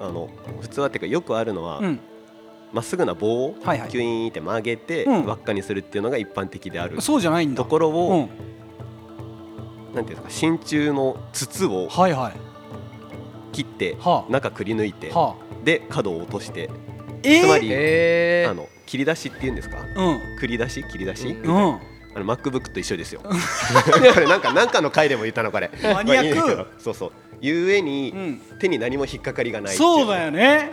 [0.00, 0.28] あの
[0.60, 2.00] 普通はっていうかよくあるのはうん。
[2.72, 3.88] ま、っすぐな棒をはいはい。
[3.90, 5.26] キュイーンって曲げてうん。
[5.26, 7.00] 輪っかにするっていうのが一般的である。
[7.00, 7.62] そうじゃないんだ。
[7.62, 8.28] ところうを、ん。
[9.94, 12.32] なんていうんですか真鍮の筒をはいはい。
[13.52, 14.32] 切ってはあ。
[14.32, 15.64] 中くり抜いてはあ。
[15.64, 16.70] で角を落として
[17.22, 17.40] えー。
[17.42, 19.76] つまりへあの切り出しっていうんですか？
[19.78, 20.20] うん。
[20.40, 20.82] 繰り出し？
[20.90, 21.78] 切り出し、うんうん
[22.14, 23.22] あの MacBook と一緒ですよ。
[23.24, 25.70] これなんかなんかの回でも言ったのこれ。
[25.82, 26.56] マニアック。
[26.56, 27.12] まあそうそう。
[27.40, 28.42] ゆえに、うん。
[28.58, 30.72] 手に何も引っかかりがないそうだよね。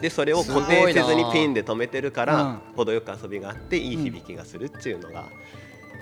[0.00, 2.60] でそれを固定せずにピンで留めてるから、うん。
[2.76, 5.24] 程よく遊びがあっていい響きがするっていうのが、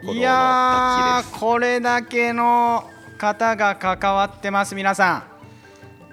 [0.00, 2.84] このいやこれだけの
[3.18, 5.32] 方が関わってます皆さん。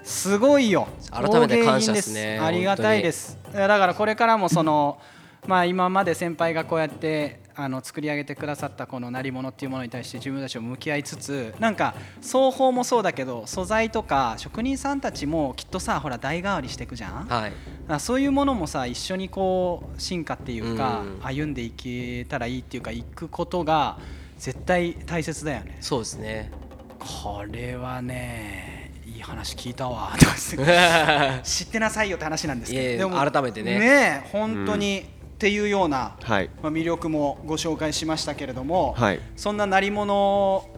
[0.02, 0.88] すごいよ。
[1.10, 3.38] 改めて感謝っすありがたいです。
[3.52, 4.98] だからこれからもその
[5.46, 17.26] まあ今まで先輩がこうやってあの作り上げてくださったこの鳴り物っていうものに対して自分たちも向き合いつつなんか双方もそうだけど素材とか職人さんたちもきっとさほら代替わりしていくじゃん?
[17.26, 17.52] はい。
[18.00, 21.20] そういうものもさ一緒にこう進化っていうかうん。
[21.22, 23.98] 歩んでいけたらいいっていうか行くことが
[24.38, 25.78] 絶対大切だよね。
[25.80, 26.50] そうですね。
[26.98, 30.12] これはねいい話聞いたわ。
[31.42, 33.10] 知ってなさいよって話なんですけど。
[33.10, 33.78] でも改めてね。
[33.78, 35.04] ね本当に
[35.40, 36.50] っていうような、はい。
[36.62, 39.20] まあ、魅力もご紹介しましたけれども、はい。
[39.36, 40.68] そんな鳴り物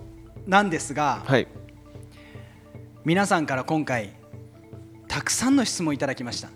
[0.46, 1.48] なんですが、はい。
[3.04, 4.12] 皆さんから今回
[5.08, 6.48] たくさんの質問いただきました。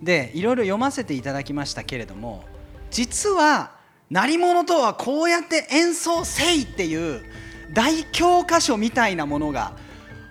[0.00, 2.44] でいろいろ読ませていただきましたけれども
[2.90, 3.72] 実は
[4.10, 7.24] 鳴り物とはこうやって演奏せいっていう
[7.72, 9.76] 大教科書みたいなものが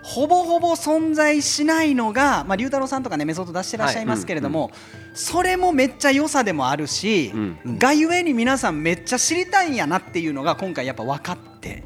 [0.03, 4.69] ほぼほぼ存在しないのが、まあ、龍太郎さんとかねメソッド出してらっしゃいますけれども、
[5.13, 11.83] それもめっちゃ良さでもあるし、うんがゆえに皆さんめっちゃ知りたいんやなっていうのが今回やっぱ分かって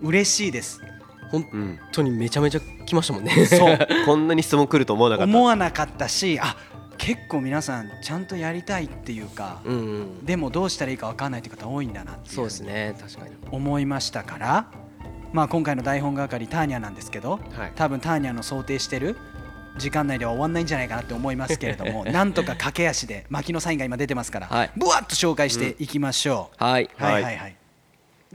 [0.00, 0.80] 嬉しいです。
[1.30, 3.46] 本うん、当にめちゃめちゃ来ましたもんね。
[3.46, 3.78] そう。
[4.04, 5.30] こんなに質問来ると思わなかった。
[5.30, 6.56] 思わなかったしあ
[6.98, 10.26] 結構皆さんちゃんとやりたいっていうか、うんうん。
[10.26, 13.34] でもどうしたらいいか分かんないという方多いんだなっていうそうですね確かに。
[13.50, 14.66] 思いましたから、
[15.32, 17.72] まあ、今回の台本係ターニャなんですけど、はい。
[17.74, 19.16] 多分ターニャの想定してる
[19.78, 24.70] 時間内では終わんないんじゃないかなって思いますけれども なんとか駆け足で牧野サインが今出てますから、はい。
[24.76, 26.90] ぶわっと紹介していきましょう、はい。
[26.98, 27.56] はいはいははい。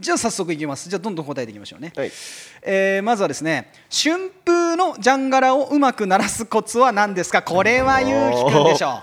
[0.00, 0.88] じゃあ早速いきます。
[0.88, 2.10] じゃあどんどん答えていきましょうね、はい。
[2.62, 7.42] えーまずはですね春風のジャンガラをうまく鳴らすコツは何ですか？
[7.42, 9.02] これはゆうきくんでしょ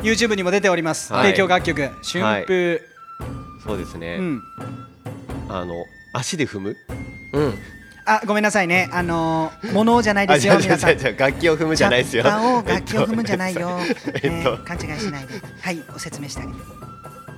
[0.00, 0.02] う。
[0.02, 1.32] YouTube にも出ております、はい。
[1.32, 2.82] 提供楽曲春風、
[3.64, 4.42] そうですね、うん。
[5.48, 5.74] あの
[6.12, 6.76] 足で踏む？
[7.32, 7.54] うん。
[8.06, 8.88] あごめんなさいね。
[8.92, 10.90] あのー、物じゃないですよあ皆さん。
[10.90, 12.24] 違う違う違う楽器を踏むじゃないですよ。
[12.24, 13.78] 楽器を踏むんじゃないよ、
[14.22, 15.34] えっとね勘違いしないで。
[15.60, 16.58] はいお説明してあげて。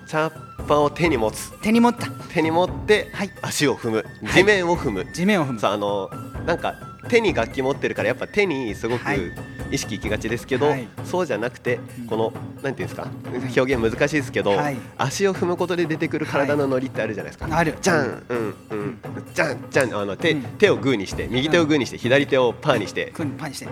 [0.06, 1.52] チャッパを手に持つ。
[1.60, 2.06] 手に持った。
[2.32, 3.30] 手に持ってはい。
[3.42, 3.96] 足を踏む。
[3.96, 4.32] はい。
[4.32, 5.60] 地面を踏む、地面を踏む。
[5.60, 6.10] さああの
[6.46, 6.74] なんか
[7.08, 9.20] 手に楽器持ってるからやっぱ手にすごくはい。
[9.70, 10.86] 意識いきがちですけど、はい。
[11.04, 13.08] そうじゃなくてこのなんていうんですか
[13.56, 14.76] 表現難しいですけど、はい。
[14.98, 17.56] 足を踏むことで出てくる体のノリってあるじゃないですか。
[17.56, 17.74] ある。
[17.80, 18.22] じゃん。
[18.28, 18.98] うんうん。
[19.32, 20.42] じゃんじゃんあの手,、うん。
[20.42, 23.68] 手をグーにして右手をグーにして左手をパーにしてパンにして。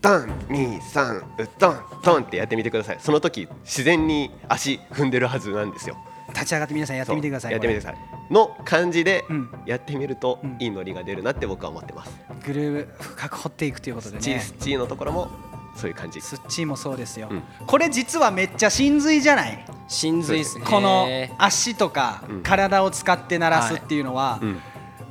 [0.00, 1.22] ドン二三
[1.58, 2.98] ドンドンってやってみてください。
[3.00, 5.96] その時自然に足踏んでるはずなんですよ
[6.38, 8.32] 立ち上がって皆さんやってみてくださいやってみてください。
[8.32, 9.50] の感じでうん。
[9.66, 10.56] やってみるとうん。
[10.60, 12.12] いいノリが出るなって僕は思ってます、
[12.46, 14.40] グルーブ深く掘っていくということでね。
[14.40, 15.30] スチーのところも
[15.74, 16.20] そういう感じ。
[16.20, 17.42] スッチーもそうですよ、うん。
[17.66, 19.64] これ実はめっちゃ真髄じゃない？
[19.88, 20.64] 真髄ですね。
[20.66, 21.06] この
[21.38, 22.42] 足とかうん。
[22.42, 24.60] 体を使って鳴らすっていうのは、うん。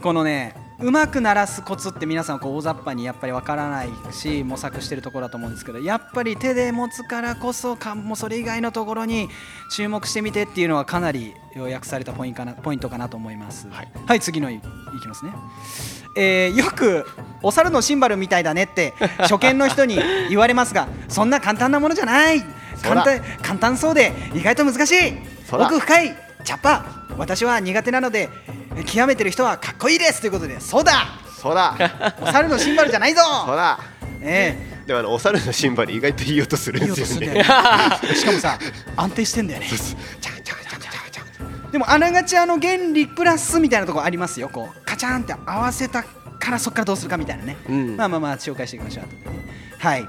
[0.01, 9.27] このねうまく鳴らすコツって皆さんこう大雑把にやっぱりわからないし模索してるところだと思うんですけどやっぱり手で持つからこそかもうそれ以外のところに
[9.71, 13.67] 注目してみてっていうのはかなり要約されたポイントかなポイントかなと思います。
[13.69, 14.59] はい、次のいい
[15.01, 15.31] きますね。
[16.15, 17.07] えーよく
[17.41, 22.43] お猿のシンバルみたいだねって初見の人に言われますが そんな簡単なものじゃない。
[22.83, 25.17] 簡単簡単そうで意外と難しい。
[25.51, 26.27] 奥深い。
[26.43, 26.85] チャッパ
[27.17, 28.29] 私は苦手なので
[28.83, 31.07] 極めてる人はかっこいいですということでそうだ。
[31.41, 31.75] そうだ。
[32.21, 33.21] お猿のシンバルじゃないぞ。
[33.45, 33.79] そうだ。
[34.21, 37.43] えでもあのお猿のシンバル意外といい音するんですよね。
[38.15, 38.57] しかもさ
[38.95, 39.67] 安定してんだよね。
[41.71, 44.49] でもあながちあの原理プラスみたいなところありますよ。
[44.49, 47.97] こうカチャンって合わせたからそこからどうするかみたいなね、うん。
[47.97, 49.45] まあまあまあ紹介していきましょう後でね。
[49.77, 50.07] はい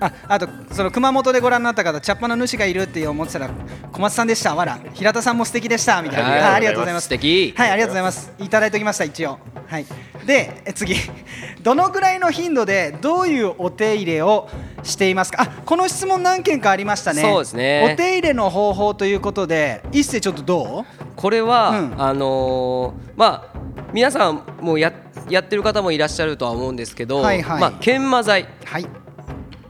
[0.00, 3.50] ああとその熊本でご覧になった方チャッパの主がいるって思ってたら
[3.92, 4.54] 小松さんでした。
[4.54, 4.78] わら。
[4.94, 6.00] 平田さんも素敵でした。
[6.02, 6.40] みたいな、はい。
[6.40, 7.04] あありがとうございます。
[7.04, 7.54] 素敵。
[7.56, 8.32] はいありがとうございます。
[8.38, 9.38] いただいておきました一応。
[9.66, 9.86] はい。
[10.26, 10.94] でえ次。
[11.62, 14.48] どのくらいの頻度でどういうお手入れを
[14.84, 15.42] していますか？
[15.42, 17.22] あこの質問何件かありましたね。
[17.22, 17.90] そうですね。
[17.92, 21.04] お手入れの方法ということで一世ちょっとどう？
[21.16, 21.94] これは、うん。
[21.98, 23.58] あのーまあ
[23.92, 24.92] 皆さんもうや
[25.30, 27.60] やってる方もいらっしゃるとは思うんですけど、はいはい。
[27.60, 28.46] まあ研磨剤。
[28.64, 28.86] はい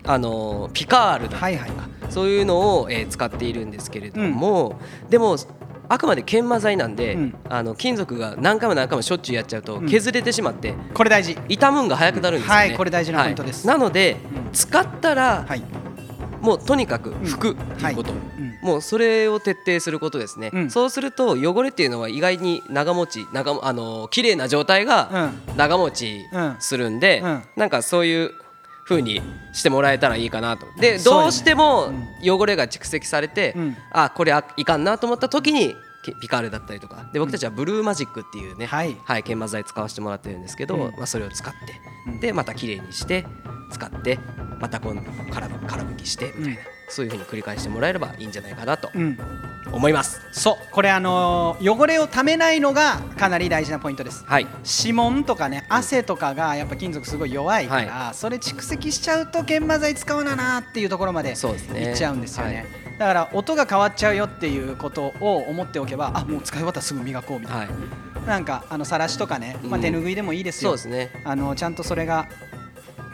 [0.09, 1.71] あのーピカールだはいはい。
[2.09, 5.37] そういうのを、えー使っているんですけれども、でも
[5.90, 7.35] あくまで研磨剤なんで、うん。
[7.49, 9.88] あの金属が何回も何回もしょっちゅうやっちゃうとうん。
[9.88, 11.37] 削れてしまって、これ大事。
[11.49, 13.66] 傷むんが早くなるんですよね、はいこれ大事なポイントです。
[13.68, 14.16] はいなので、
[14.47, 14.53] うん。
[14.53, 15.62] 使ったら、はい。
[16.40, 18.12] もうとにかく拭くっていうこと、
[18.62, 20.71] もうそれを徹底することですね、うん。
[20.71, 27.42] そうすると汚れっていうのは意外に長持ち長もあの綺麗な状態がう長持ちうんするんで、うん。
[27.57, 28.31] なんかそういう
[28.88, 29.20] 風に
[29.53, 30.66] してもらえたらいいかなと。
[30.81, 33.77] でどうしても汚れが蓄積されて、うん。
[33.92, 37.11] あこれあいかんなと思った時にけピカールだったりとか。
[37.12, 40.92] で僕たちはブルーマジックっていうね、はい研磨剤使わせてもらってるんですけど、うん。
[40.96, 41.59] まあ、それを使って、
[42.07, 42.20] うん。
[42.20, 43.27] でまた綺麗にして
[43.70, 44.18] 使って
[44.61, 49.18] また今度空空拭きしてみたいな、うんそういう風に繰り返してもらえればいいんじゃないかなとうん。
[49.70, 50.20] 思います。
[50.33, 50.57] そう。
[50.72, 54.24] これあのー汚れをためないのがかなり大事なポイントです。
[54.27, 54.46] はい。
[54.81, 61.81] 指紋とかね汗とかがやっぱ金属すごい弱いから、それ蓄積しちゃうと研磨剤使わななっていうところまでそうですね。
[61.90, 62.55] いっちゃうんですよね。
[62.57, 62.66] はい。
[62.98, 68.27] だから音が変わっちゃうよっていうことを思っておけばあもう使い終わったらすぐ磨こうみたいな、はい。
[68.27, 69.83] なんかあの晒しとかね、まあ、うん。
[69.83, 71.11] 手拭いでもいいですよ、そうですね。
[71.24, 72.27] あのちゃんとそれが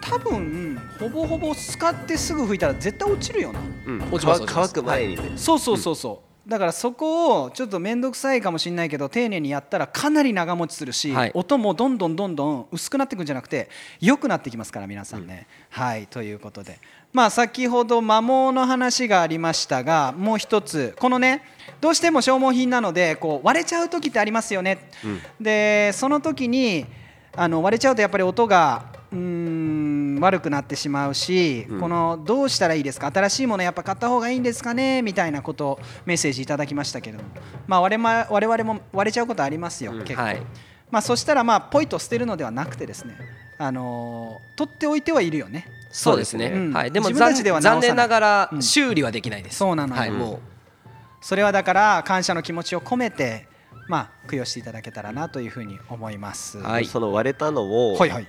[0.07, 3.61] 多分ほぼほぼ使ってすぐ拭いたら絶対落ちるよな。
[3.87, 4.03] うん。
[4.13, 11.31] 落ちます乾く前にね、そうそうそうそう、だからそこをちょっと面倒くさいかもしれないけど丁寧にやったらかなり長持ちするし、はい。
[11.33, 14.73] 音もどんどんどんどん薄くなっていくんじゃなくて良くなってきます。
[14.73, 16.07] から皆さんね、はい。
[16.07, 16.79] ということで。
[17.15, 20.95] まあ先ほど摩耗の話がありましたがもう一つ。
[20.99, 21.43] このね
[21.81, 24.91] どうしても消耗品なのでこう割れちゃう時ってありますよね、
[25.41, 26.87] でその時に
[27.37, 29.44] あの割れちゃうとやっぱり音がうーん
[30.21, 31.81] 悪くなってしまうし、うん。
[31.81, 33.11] このどうしたらいいですか？
[33.13, 35.03] 新しいものやっぱ買った方がいいんですかね？
[35.03, 37.31] みたいなことをメッセージいただきましたけれども、
[37.67, 39.99] まあ、我々我々も割れちゃうことありますよ、うん。
[40.01, 40.43] 結構、はい。
[40.91, 43.17] まあ、そしたらまあポイと捨てるのではなくてですね、
[43.59, 45.67] あのー取っておいてはいるよね。
[45.91, 46.73] そうですね、うん。
[46.73, 47.81] はい、でも自分たちでは直さない。
[47.81, 48.63] 残念ながらうん。
[48.63, 50.01] 修理はできないです、そうなのよ。
[50.01, 50.41] はい、も
[51.21, 53.49] それはだから感謝の気持ちを込めて
[53.89, 56.59] まあ供養していただけたらなというふうに思います。
[56.59, 56.85] はい。
[56.87, 58.27] その割れたのをはいはい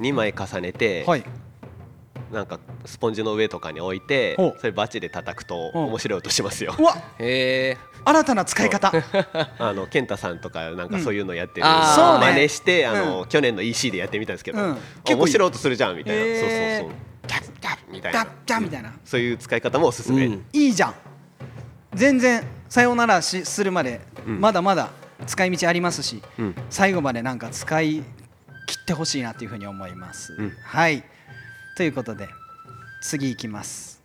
[0.00, 1.24] 2枚重ねて、はい。
[2.32, 5.78] なんかスポンジの上とかに置いてそれバチで叩くとう。
[5.78, 6.74] ん面白い音しますよ。
[6.78, 6.94] うわ。
[7.18, 8.92] うへえ新たな使い方。
[9.58, 11.72] あの健太さんとかなんかそういうのやってる、うん。
[11.72, 12.32] あーそうね。
[12.34, 14.78] 真似してあの、う去年の EC でやってみたんですけど、うん。
[15.06, 16.90] 面白い音するじゃんみたいな、そうそうそう。
[17.26, 18.24] キャッキャッみたいな。
[18.24, 18.92] ダッダッみたいな。
[19.04, 20.44] そういう使い方もおすすめ、うん。
[20.52, 20.94] いいじゃん。
[21.94, 24.40] 全然さようならしするまでうん。
[24.40, 24.90] まだまだ
[25.26, 26.54] 使い道ありますし、うん。
[26.68, 28.02] 最後までなんか使い
[28.68, 30.52] 切ってほしいなというふうに思います、うん。
[30.62, 31.02] はい。
[31.74, 32.28] ということで
[33.00, 34.02] 次いきます、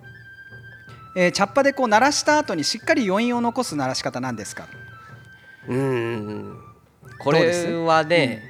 [1.17, 4.67] えー、茶っ葉でこう鳴らした後にしっかり余韻を残す鳴らし方なんですか？
[5.67, 6.60] うーん
[7.19, 8.41] これはね、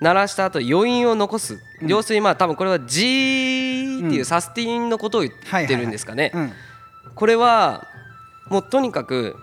[0.00, 1.88] 鳴らした後余韻を残す、うん。
[1.88, 6.32] 要するにまあ多分これは G っていうサスティンのことを言ってるんですかね。
[6.34, 6.52] うん。
[7.14, 7.86] これは
[8.48, 9.36] もうとにかく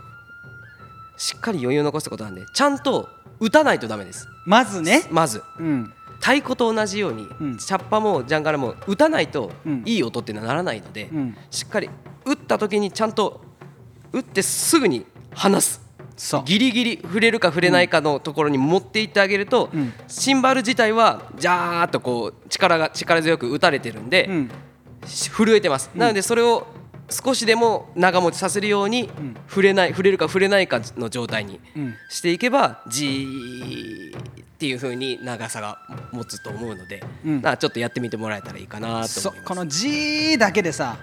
[1.15, 3.07] しっかり余裕を残すことなんでちゃんと
[3.39, 4.27] 打たないとダメです。
[4.45, 5.03] まずね。
[5.09, 5.41] まず。
[5.59, 5.93] うん
[6.27, 7.57] 太鼓と同じように、うん。
[7.57, 9.83] チャッパもジャンガラも打たないとうん。
[9.85, 11.37] いい音っていうのはならないので、うん。
[11.49, 11.89] しっかり
[12.25, 13.39] 打った時にちゃんと
[14.11, 15.81] 打ってすぐに離す。
[16.43, 19.93] ギリギリ触れるか触れないかのところに持っていってあげると、うん。
[20.09, 24.29] シンバル自体はジャーっとこう力が力強く打たれてるんで、
[25.05, 26.67] 震えてます、なのでそれを
[27.09, 29.37] 少しでも長持ちさせるように、ん。
[29.47, 31.95] 触れない触れるか触れないかの状態にうん。
[32.09, 35.77] していけばじーっていう風に長さが
[36.11, 37.41] 持つと思うので、うん。
[37.41, 39.47] ちょっとやってみてもらえたらいいかなとそ思います。
[39.47, 40.97] この G だけでさ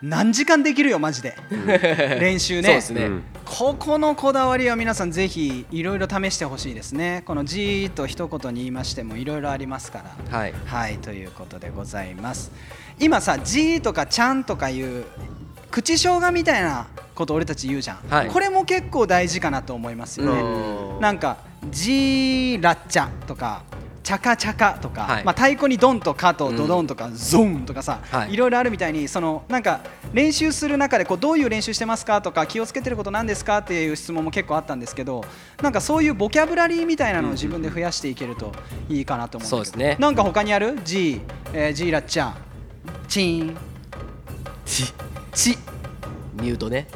[0.00, 1.36] 何時間できるよマジで。
[2.20, 2.62] 練習ね。
[2.62, 3.22] そうですね、うん。
[3.44, 7.24] ここのこだわりは皆さんぜひいろいろ試してほしいですね。
[7.26, 10.38] この G と一言に言いましてもいろいろありますから。
[10.38, 10.54] はい。
[10.66, 12.52] はいということでございます。
[13.00, 15.04] 今さ G とかちゃんとかいう
[15.72, 18.28] 口生姜みたいなこと俺たち言うじゃん、はい。
[18.28, 21.00] これも結構大事かなと思いますよね、うん。
[21.00, 21.38] なんか
[21.70, 23.64] G ラッチャとか
[24.06, 25.24] チャカチャカとか、はい。
[25.24, 28.34] まあ、太鼓にドンとカとドドンとかゾンとかさ、はい。
[28.34, 29.80] いろいろあるみたいにそのなんか
[30.12, 35.24] 練習する中でこうどういう練習してますかとか気をつけてることなんですかっていう質問も結構あったんですけど
[35.60, 38.52] なんかそういうボキャブラリーみたいなのを自分で増やしていけると
[38.88, 39.96] いいかなと思うんですね。
[39.98, 41.20] なんか他にある ?G、
[41.52, 42.32] えー、G ラッチャ
[43.08, 43.56] チーン。
[44.64, 44.84] チ。
[45.32, 45.58] チ。
[46.40, 46.86] ミュートね。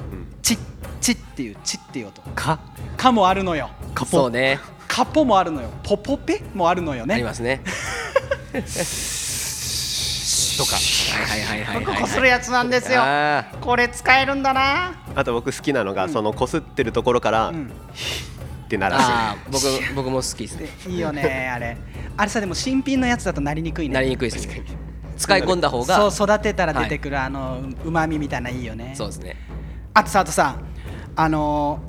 [0.42, 0.56] チ
[1.00, 2.22] チっていうチっていう音。
[2.34, 2.58] か。
[2.96, 3.70] カもあるのよ。
[4.06, 4.58] そうね。
[4.88, 5.70] カポもあるのよ。
[5.82, 7.14] ポポペもあるのよね。
[7.14, 7.62] ありますね。
[10.58, 10.76] とか。
[10.76, 12.02] はいはいはいはいはい。
[12.02, 13.00] こするやつなんですよ。
[13.02, 14.94] あこれ使えるんだな。
[15.14, 17.66] あと僕好きなのが、そのこすってるところから、ん。
[17.66, 19.10] って鳴らす。
[19.50, 20.68] 僕僕も好きですね。
[20.86, 21.76] でいいよねあれ。
[22.16, 23.94] あれさでも新品のやつだとなりにくいね。
[23.94, 24.62] なりにくいですね。
[25.16, 28.94] 使い込んだ方がそう育てたら出てくる、あのうまみみたいないいよね。
[28.96, 29.36] そうですね。
[29.92, 30.56] あとさあとさ
[31.16, 31.80] あの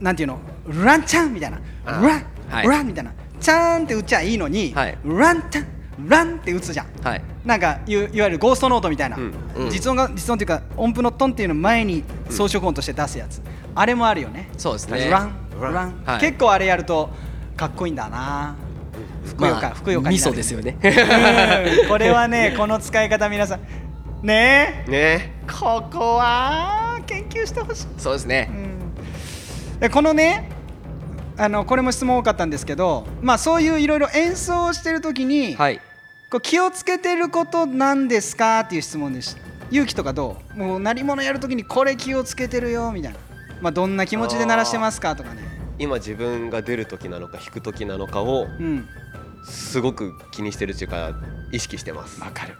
[0.00, 0.38] ーなんていうの？
[0.84, 1.58] ランチャンみたいな。
[1.84, 2.66] ラン、はい。
[2.66, 3.12] ランみたいな。
[3.40, 4.98] チャーンって打っちゃいいのに、はい。
[5.04, 6.86] ランチャンランって打つじゃん。
[7.02, 7.22] はい。
[7.46, 9.70] なんかいわゆるゴーストノートみたいな、うんうん。
[9.70, 13.40] 実音が実音っていうか音符のトンっていうのを前に装飾音として出すやつ、
[13.74, 14.50] あれもあるよね。
[14.58, 15.08] そうですね。
[15.08, 16.20] ランラン、はい。
[16.20, 17.08] 結構あれやると
[17.56, 18.56] かっこいいんだな。
[19.24, 20.76] ふくよか、まあふくよか味噌ですよね。
[20.82, 21.88] うん。
[21.88, 23.60] これはねこの使い方皆さん。
[24.22, 24.90] ねえ。
[24.90, 28.50] ねここは研究してほしい、そうですね。
[28.50, 29.78] うん。
[29.80, 30.50] でこのね
[31.38, 35.80] あのこれも質問多かったんですけど、まあ、そういういろいろ演奏をしてる時に、はい。
[36.30, 39.40] こう気をつけてることなんですかっていう質問でした。
[39.70, 40.58] 勇気とかどう？
[40.58, 43.18] もう鳴り物やるときにこれ気をつけてるよみたいな、
[43.60, 45.42] まあ、どんな気持ちで鳴らしてますかとかね。
[45.78, 48.88] 今自分が出る時なのか弾く時なのかをうん。
[49.48, 51.12] すごく気にしてるっていうか
[51.52, 52.20] 意識してます。
[52.20, 52.56] わかる。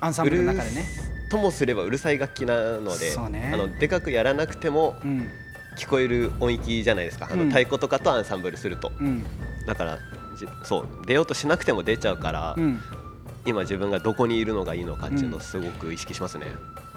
[0.00, 0.86] アンサンブルの中でね
[1.30, 3.52] ともすればうるさい楽器なのでね。
[3.54, 5.28] あのでかくやらなくてもうん。
[5.76, 7.28] 聞こえる音域じゃないですか。
[7.30, 7.48] あの、うん。
[7.48, 8.92] 太鼓とかとアンサンブルすると。
[9.00, 9.24] うん。
[9.66, 9.98] だから
[10.36, 12.80] じそう出ようとしなくても出ちゃうから、うん。
[13.46, 16.46] 今自分がどこにいるのがいいのかっていうのをすごく意識しますね、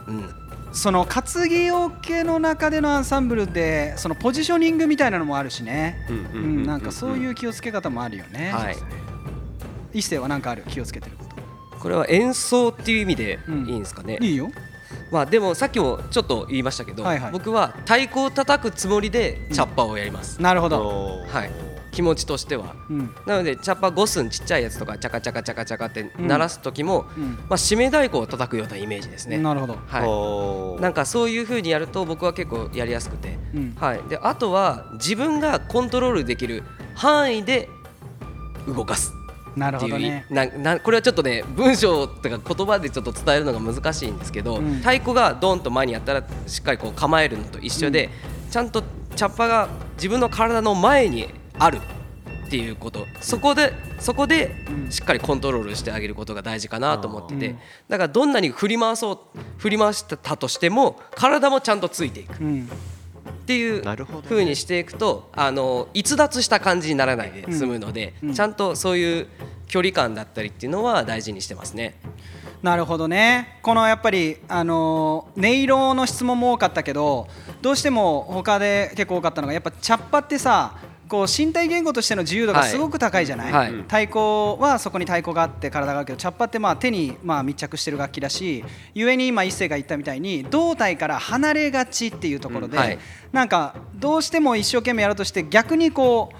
[0.08, 0.30] うん。
[0.74, 6.06] その担ぎ桶の中でのアンサンブルでそのポジショニングみたいなのもあるしね。
[6.66, 8.52] なんかそういう気をつけ方もあるよね。
[8.52, 8.76] はい。
[9.94, 10.64] 一世は何かある？
[10.68, 11.16] 気をつけてる
[11.84, 13.68] これは演奏っていう意味でうん。
[13.68, 14.50] いいんですかね、いいよ。
[15.12, 17.32] まあでもさっきもちょっと言いましたけど、はいはい。
[17.34, 21.26] 僕は太鼓を叩くつもりでチャッパーをやります、なるほど。
[21.28, 21.52] はい。
[21.92, 22.74] 気持ちとしては。
[22.90, 23.14] うん。
[23.28, 27.24] なのでチャッパー5寸ちっちゃいやつとかチャカチャカチャカチャカって鳴らす時も、うん。
[27.24, 29.78] まあ、締め太鼓を叩くようなイメージですね、なるほど。
[29.86, 33.76] はい、なんかそういう風にやると僕は結構やりやすくて、うん。
[33.78, 36.64] はい、であとは自分がコントロールできる
[36.96, 37.68] 範囲で
[38.68, 39.14] 動かす
[39.56, 40.26] なるほどね。
[40.30, 44.78] ななこれはちょっとね文章とか言葉でちょっと伝えるのが難しいんですけど、うん。
[44.78, 48.10] 太鼓がドンと前にやったらしっかりこう構えるのと一緒で、
[48.52, 48.84] ちゃんと
[49.16, 51.28] チャッパが自分の体の前に
[51.60, 51.80] ある
[52.48, 53.06] っていうこと。
[53.22, 54.92] そこでそこでうん。
[54.92, 57.58] しっかりコントロールしてあげることが大事かなと思ってて、うん。
[57.90, 62.40] だからどんなに振り回そう振り回したとしても体もちゃんとついていく。
[62.42, 62.70] うん
[63.44, 64.26] っていうなるほどね。
[64.30, 68.34] 風にしていくとあの逸脱した感じにならないで済むので、うん。
[68.34, 69.28] ちゃんとそういう
[69.68, 72.00] 距離感だったりっていうのは大事にしてますね。
[72.64, 73.60] なるほどね。
[73.62, 77.28] このやっぱりあのー音色の質問も多かったけど
[77.62, 80.78] どうしても他で結構多かったのがやっぱチャッパってさ
[81.10, 82.70] こう身体言語としての自由度がはい。
[82.70, 83.72] すごく高いじゃない、はい。
[83.72, 84.20] 太鼓
[84.60, 88.64] はそこに太鼓があって体があるけどチャッパってまあ手にまあ密着してる楽器だし
[88.96, 92.84] 故に今一世が言ったみたいに胴体から離れがちっていうところで、うん。
[92.84, 93.00] はい。
[93.34, 96.38] なんかどうしても一生懸命やろうとして逆にこう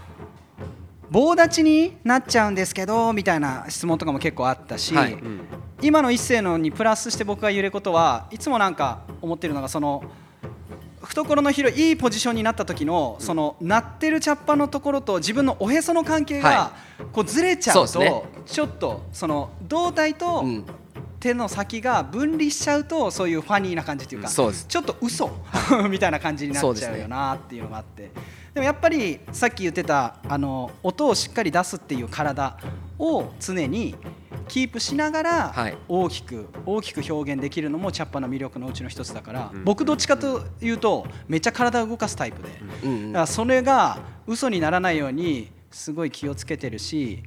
[1.14, 5.14] 棒立ちになっちゃうんですけどみたいな質問とかも結構あったし、はい。
[5.14, 5.42] うん。
[5.80, 10.04] 今の一世のにプラスして僕が言えることはいつもなんか思ってるのがその
[11.02, 16.72] 懐の広いいいポジションになった時のその鳴ってる茶っ葉のところと自分のおへその関係がは
[17.12, 20.66] こうずれちゃうとちょっとその胴体とうん
[21.24, 24.66] 手の先が分離しちゃうとそういうファニーな感じというかそうです。
[24.68, 25.32] ちょっと嘘
[25.90, 28.12] みたいな感じになっちゃうよなっていうのがあって
[28.54, 32.58] でもやっぱりさっき言ってたあの音をしっかり出すっていう体
[33.00, 33.96] を常に
[34.50, 35.78] キープしながらはい。
[35.88, 47.24] 大きく大きく表現できるのもチャッパの魅力のうちの一つだから僕どっちかというとめっちゃ体を動かすタイプでだからそれが嘘にならないようにすごい気をつけてるし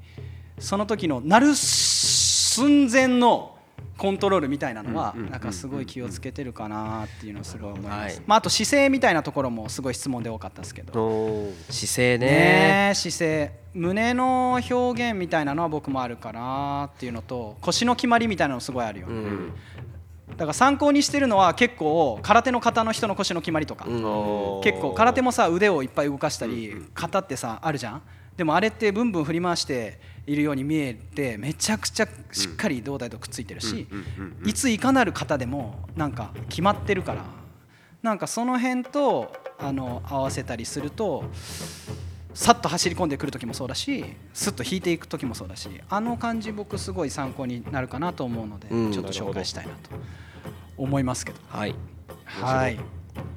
[0.59, 3.56] その時のなる寸前の
[3.97, 8.25] コントロールみたいなのはなんかすごい気をつけてるかなっていうのをすごい思います、はい。
[8.27, 11.51] まあ、あと姿勢みたいなところもすごい質問で多かったですけど。
[11.71, 12.93] 姿勢ね。
[12.95, 13.53] 姿勢。
[13.75, 19.53] 胸の表現みたいなのは僕もあるかなっていうのと腰の決まりみたいなのすごいあるよ、うん。
[20.31, 28.03] だから参考にしてるのは結構空手の方の人の腰の決まりとか、結構空手もさ腕をいっぱい動かしたり肩ってさあるじゃん。
[28.37, 33.87] でもあれってブンブン振り回しているように見えてめちゃくちゃしっかり胴体とくっついてるし
[34.45, 37.25] いついかなる方でもなんか決まってるから
[38.03, 41.25] なんかその辺とあの合わせたりすると
[42.35, 44.05] さっと走り込んでくる時もそうだし
[44.35, 48.93] すっと引いていく時もそうだしあの感じ僕すごい参考になるかなと思うのでうん。
[48.93, 49.91] ちょっと紹介したいなと
[50.77, 51.39] 思いますけど。
[51.49, 51.75] はい。
[52.25, 52.79] はい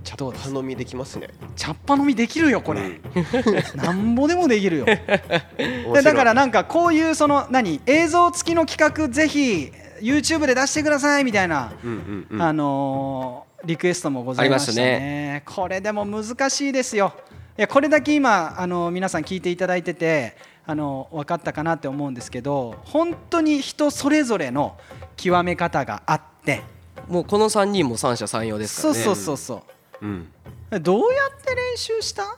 [0.04, 1.30] 茶どうです葉飲みできますね。
[1.56, 3.00] 茶っ葉飲みできるよこれ、
[3.76, 4.86] なんぼでもできるよ。
[4.86, 9.72] だからなんかこういうその何映像付きの企画ぜひ
[10.02, 12.42] YouTube で出してくださいみたいな、うんうんうん。
[12.42, 15.44] あのーリクエストもございましたね。
[15.46, 17.14] これでも難しいですよ。
[17.58, 24.78] いやこれだけ今あの皆さん聞いていただいててあの分かったかなって思うんですけど本当に人それぞれの
[25.18, 26.64] 極め方があって
[27.08, 29.04] もうこの3人も三者三様ですからね。
[29.04, 29.64] そうそうそうそ
[30.02, 30.06] う。
[30.06, 30.82] うん。
[30.82, 32.38] どうやって練習した？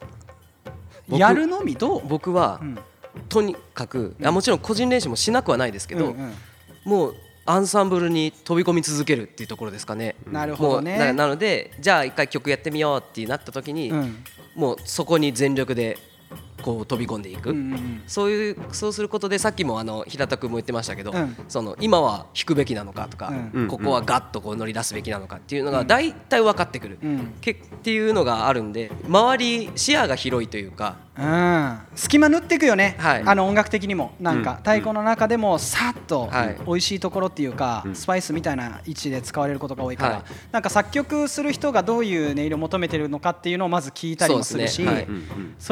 [1.09, 1.75] 僕やるのみ？
[1.75, 2.79] どう、僕はうん。
[3.27, 6.33] とにかくいやもちろん個人練習もしなくはないですけど、うんうん。
[6.85, 10.15] もうアンサンブルに飛び込み続けるっていうところですかね。
[10.25, 11.11] なるほどね。
[11.13, 14.23] なのでじゃあ一回曲やってみようってなった時に、うん。
[14.55, 15.97] もうそこに全力で
[16.61, 18.03] こう飛び込んでいく、うんうんうん。
[18.07, 21.35] そういうそうすることでさっきもあの平田君も言ってましたけど、うん。
[21.47, 23.67] その今は弾くべきなのかとか、うん。
[23.67, 27.33] ここはガッとこう乗り出すべきなのかっていうのが大体分かってくる、うん。
[27.41, 33.23] けっていうのがあるんで周り視野が広いというかうん、隙間縫っていくよね、はい。
[33.25, 34.13] あの音楽的にも。
[34.19, 34.57] なんか、うん。
[34.57, 36.57] 太鼓の中でもさっとはい。
[36.65, 37.95] 美味しいところっていうか、うん。
[37.95, 40.23] スパイスみたいな位置で使われることが多いから、はい。
[40.53, 44.87] なんか作曲する人がどういう音色を求めてるのかっていうのをまず聞いたりもするしそ,、ね。
[44.87, 45.03] はい。
[45.03, 45.17] うんう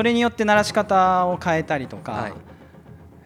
[0.01, 0.78] んれによって鳴らし方
[1.27, 2.33] を変えたりとか、はい。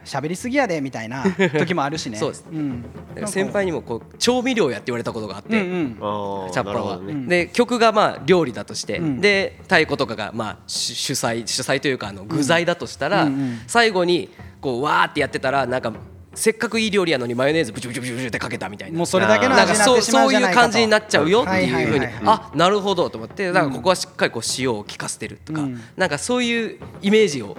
[0.06, 1.24] 喋りすぎやでみたいな
[1.58, 2.18] 時もあるしね。
[2.18, 2.46] そうです。
[2.52, 6.52] ん、だから先輩にもこう調味料やって言われたことがあって、うんうん。
[6.52, 7.14] チャッパーは、ね。
[7.14, 7.28] うん。
[7.28, 9.22] で曲がまあ料理だとして、うん。
[9.22, 13.60] で太鼓とかがまあ主主催主催というかあの具材だとしたら、うんうん。
[13.68, 14.30] 最後に
[14.60, 15.94] こうわーってやってたらなんか
[16.36, 27.56] せっかくいい料理やのにマヨネーズブチュブチュブチュブチュってかけたみたいなもうそれだけのなんかそう味になってしまうそういうじゃないかと感じになっちゃうよっていうふうにあなるほどと思ってだからここはしっかりこう塩を効かせてるとか、うんなんかそういうイメージを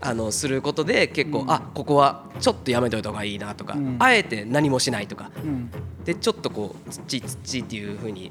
[0.00, 5.70] あのすることで結構、あここはちょっとやめといた方がいいなとか、うんあえて何もしないとかうん
[6.04, 8.30] でちょっとこう土土っていう風に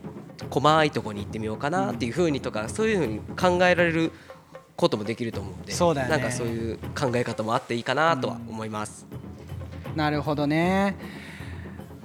[0.49, 3.19] 細いとこに行ってみようかなっていう風にとかそういう風に
[3.59, 4.11] 考えられる
[4.77, 9.05] こともできると思うんでそうだねなんかそういう考え方もあっていいかなとは思います。
[9.95, 10.95] なるほどね。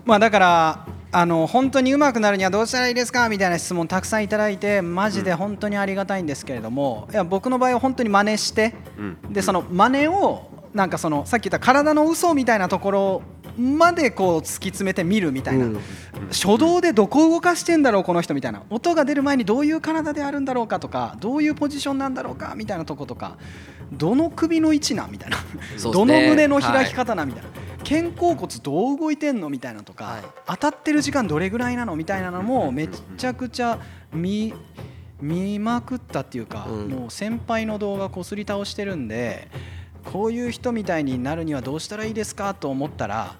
[0.05, 9.33] まあだからあの本当に上手くなるにはどうしたらいいですかみたいな質問たくさんいただいてマジで本当にありがたいんですけれども、いや僕の場合は本当に真似して、うん。
[9.33, 13.23] でその真似をなんかそのさっき言った体の嘘みたいなところ
[13.59, 15.81] までこう突き詰めて見るみたいな、うん。
[16.29, 18.63] 初動でどこ動かしてんだろうこの人みたいな。
[18.71, 23.37] 音が出る前にどういう体であるんだろうかとかどういうポジションなんだろうかみたいなとことか
[23.91, 25.39] どの首の位置なんみたいな、
[25.83, 27.49] どの胸の開き方なみたいな、
[27.85, 30.23] 肩甲骨どう動いてんのみたいなとか、はい。
[30.47, 33.79] 当たってる時間どれぐらいなのみたいなのもめちゃくちゃ
[34.13, 34.55] 見
[35.21, 36.89] 見まくったっていうか、うん。
[36.89, 39.49] もう先輩の動画こすり倒してるんで
[40.05, 43.37] こういう人みたいになるにはどうしたらいいですかと思ったら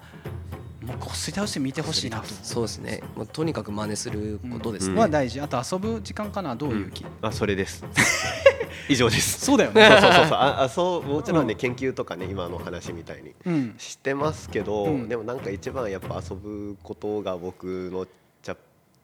[0.81, 2.27] もうこすり倒して見てほしいなと。
[2.41, 3.01] そうですね。
[3.15, 4.99] もうとにかく真似することですね。
[4.99, 5.39] は大事。
[5.39, 6.55] あと遊ぶ時間かな。
[6.55, 7.85] どういう気、あそれです
[8.89, 9.45] 以上です。
[9.45, 10.37] そうだよそうねそうそうそう。
[10.37, 13.75] あ あそうもちろんね、うん研究とかね今の話みたいにうん。
[13.77, 15.09] してますけど、うん。
[15.09, 18.05] でもなんか一番やっぱ遊ぶことが僕の
[18.41, 18.57] チャッ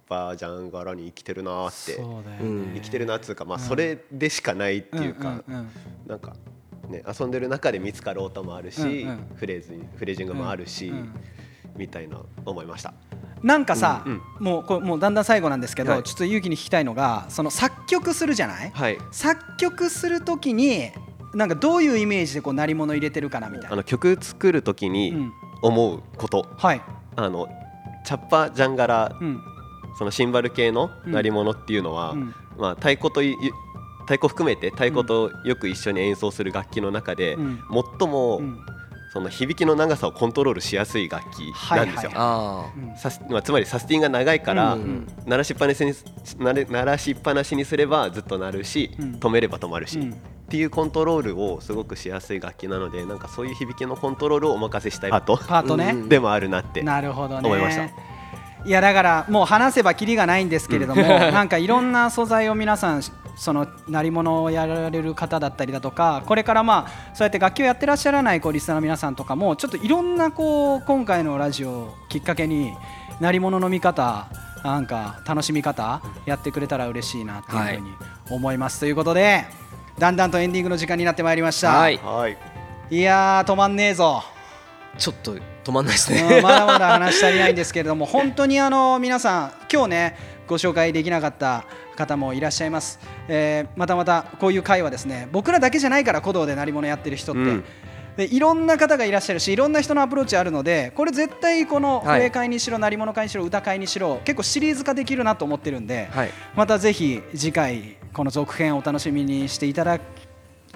[0.08, 2.02] パージャンガラに生きてるなーって。
[2.02, 5.70] ね、うん生きてるなっつうかまあうんそれでしかないっていうか、うんうんうん。
[6.08, 6.36] なんか
[6.90, 9.20] ね遊んでる中で見つかる音もあるし、うんうん。
[9.36, 11.14] フレーズフレージングもあるし、うん
[11.78, 12.94] みたいな思いました。
[13.44, 16.04] なんかさ、うんもうこれもうだんだん最後なんですけど、はい。
[16.04, 18.98] ちょっと勇気に聞きたいのがその作曲するじゃない、はい。
[19.12, 20.90] 作曲するときに
[21.34, 23.74] なんかどういうイメージでこう鳴り物入れてるかなみたいな。
[23.74, 26.82] あの曲作る時うにん、思うこと、はい、
[27.16, 27.48] あの
[28.06, 29.42] チャッパジャンガラうん。
[29.98, 32.34] そのシンバル系の鳴り物っていうのは、うん。
[32.58, 33.36] まあ、太鼓とい
[34.02, 37.60] 太鼓含めて太鼓とよく一緒に演奏する楽器の中で、うん。
[38.00, 38.60] 最も、うん
[39.14, 42.12] その響きの長さをコントロールしやすい楽器なんですよ。
[42.12, 42.72] ま
[43.38, 45.94] あ、つまりサスティンが長いから、うんうん鳴らしっぱなしに
[46.40, 49.16] 鳴らしっぱなしにすればずっと鳴るし、うん。
[49.16, 50.12] 止めれば止まるし、うん。
[50.12, 50.16] っ
[50.50, 56.10] ていうコントロールをすごくしやすい楽器なのでなんかそういう響きのコントロールをお任せしたいパートパートね、うん。
[56.10, 57.48] でもあるなってなるほどね。
[57.48, 57.86] 思いました。
[58.66, 63.02] いやだからもう話せばきりがないんですけれども、なんかいろんな素材を皆さん
[63.38, 72.74] その鳴り物をやられる方だったりだとかこれからまあそうやって楽器をやってらっしゃらないこうリスナーの皆さんとかもちょっといろんなこう今回のラジオをきっかけに
[73.20, 74.28] 鳴り物の見方
[74.64, 77.94] なんか楽しみ方やってくれたら嬉しいなっていうふうに
[78.32, 79.46] 思います、ということで
[79.98, 81.98] だんだんとエンディングの時間になってまいりました、はい。
[81.98, 82.38] はい
[82.90, 84.24] いやー止まんねえぞ。
[84.98, 97.64] ちょっと止まんないですうんねまだまだ話し足りないんですけれども本当にあの皆さん今日ねご紹介できなかった方もいらっしゃいます、えーまたまたこういう会はですね僕らだけじゃないから古道で鳴り物やってる人って、うん。
[98.16, 102.22] でいろんな方がいらっしゃるしいろんな人のアプローチあるのでこれ絶対このはい。
[102.22, 106.32] 笛会にしろ鳴り物会にしろ歌会にしろ結構シリーズ化できるなと思ってるんで、はい。
[106.56, 110.00] またぜひ次回この続編をお楽しみにしていただ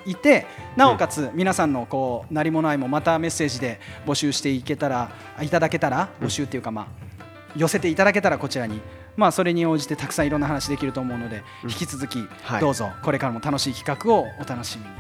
[0.06, 0.46] いて
[0.76, 5.12] なおかつ皆さんのこう鳴り物愛もまたメッセージで募集していけたら
[5.42, 6.88] いただけたら募集っていうかまあ
[7.56, 8.82] 寄せていただけたらこちらに
[9.18, 12.62] まあそれに応じてたくさんいろんな話できると思うので引き続きはい。
[12.62, 14.92] どうぞこれからも楽しい企画をお楽しみに。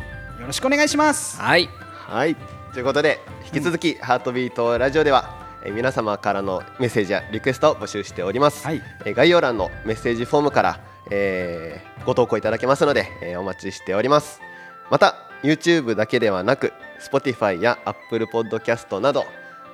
[0.42, 1.40] よろしくお願いします。
[1.40, 1.70] はい。
[2.08, 2.36] はい。
[2.74, 8.82] ということで引き続き、ハートビートラジオでは、えー皆様からのメッセージやリクエストを募集しております、はい。
[9.06, 10.80] えー概要欄のメッセージフォームから、
[11.12, 14.42] えーご投稿いただけますので、えーお待ちしております。
[14.90, 19.26] また YouTube だけではなく Spotify や Apple Podcast など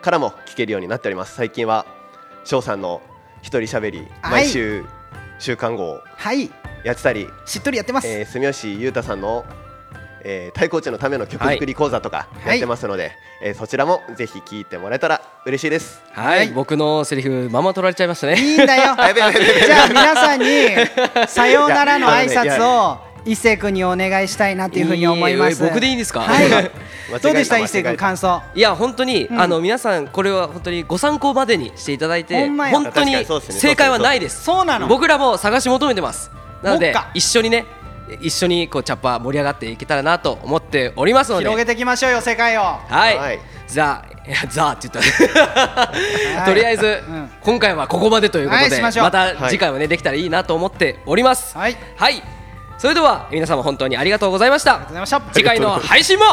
[0.02, 1.36] からも聞けるようになっております。
[1.36, 1.86] 最近は
[2.44, 3.02] 翔さんの
[3.42, 4.32] 一人喋りはい。
[4.44, 4.84] 毎週
[5.40, 6.50] 週刊号をはい。
[6.84, 8.08] やってたり、しっとりやってます。
[8.08, 9.46] えー住吉裕太さんの、
[10.24, 13.12] えー、太鼓打ちのための曲作り講座とかやってますので、
[13.42, 16.02] えーそちらもぜひ聞いてもらえたら嬉しいです。
[16.14, 16.48] はい、はい。
[16.50, 18.36] 僕のセリフまま取られちゃいましたね。
[18.38, 18.96] いいんだよ。
[18.96, 20.48] じゃあ皆さんに
[21.28, 25.62] さようならの挨拶を一星君にお願いしたいなっていうふうに思います。
[25.62, 26.22] いいえ僕でいいんですか？
[26.22, 26.50] はい。
[27.22, 27.56] どうでした？
[27.56, 28.42] 間違え一星君感想。
[28.56, 29.40] いや本当に、うん。
[29.42, 34.44] あの皆さんこれは本当にご参考までにしていただいて本当に正解はないです。
[34.44, 34.88] そうなの？
[34.88, 36.32] 僕らも探し求めてます。
[36.64, 37.66] なので一緒にね
[38.22, 41.44] 一緒にこうチャッパー盛り上がっていけたらなと思っておりますので。
[41.44, 42.62] 広げていきましょうよ世界を。
[42.62, 43.40] はい、はい。
[43.68, 45.92] ザいやザって言った。
[46.46, 47.30] とりあえず、うん。
[47.42, 51.58] 今回はここまでということで、はいしままた次回はね、できたらいいなと思っております。
[51.58, 51.76] はい。
[51.98, 52.24] はい
[52.78, 54.74] それでは皆様本当にありがとうございました。
[54.74, 55.22] がとうございました。
[55.34, 56.26] 次回の配信も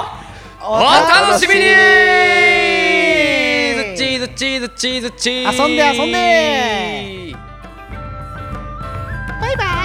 [0.60, 1.60] お楽しみに。
[3.96, 5.52] チーズチーズチーズチー。
[5.52, 7.34] ズ遊んで遊んで。
[9.40, 9.83] バイバイ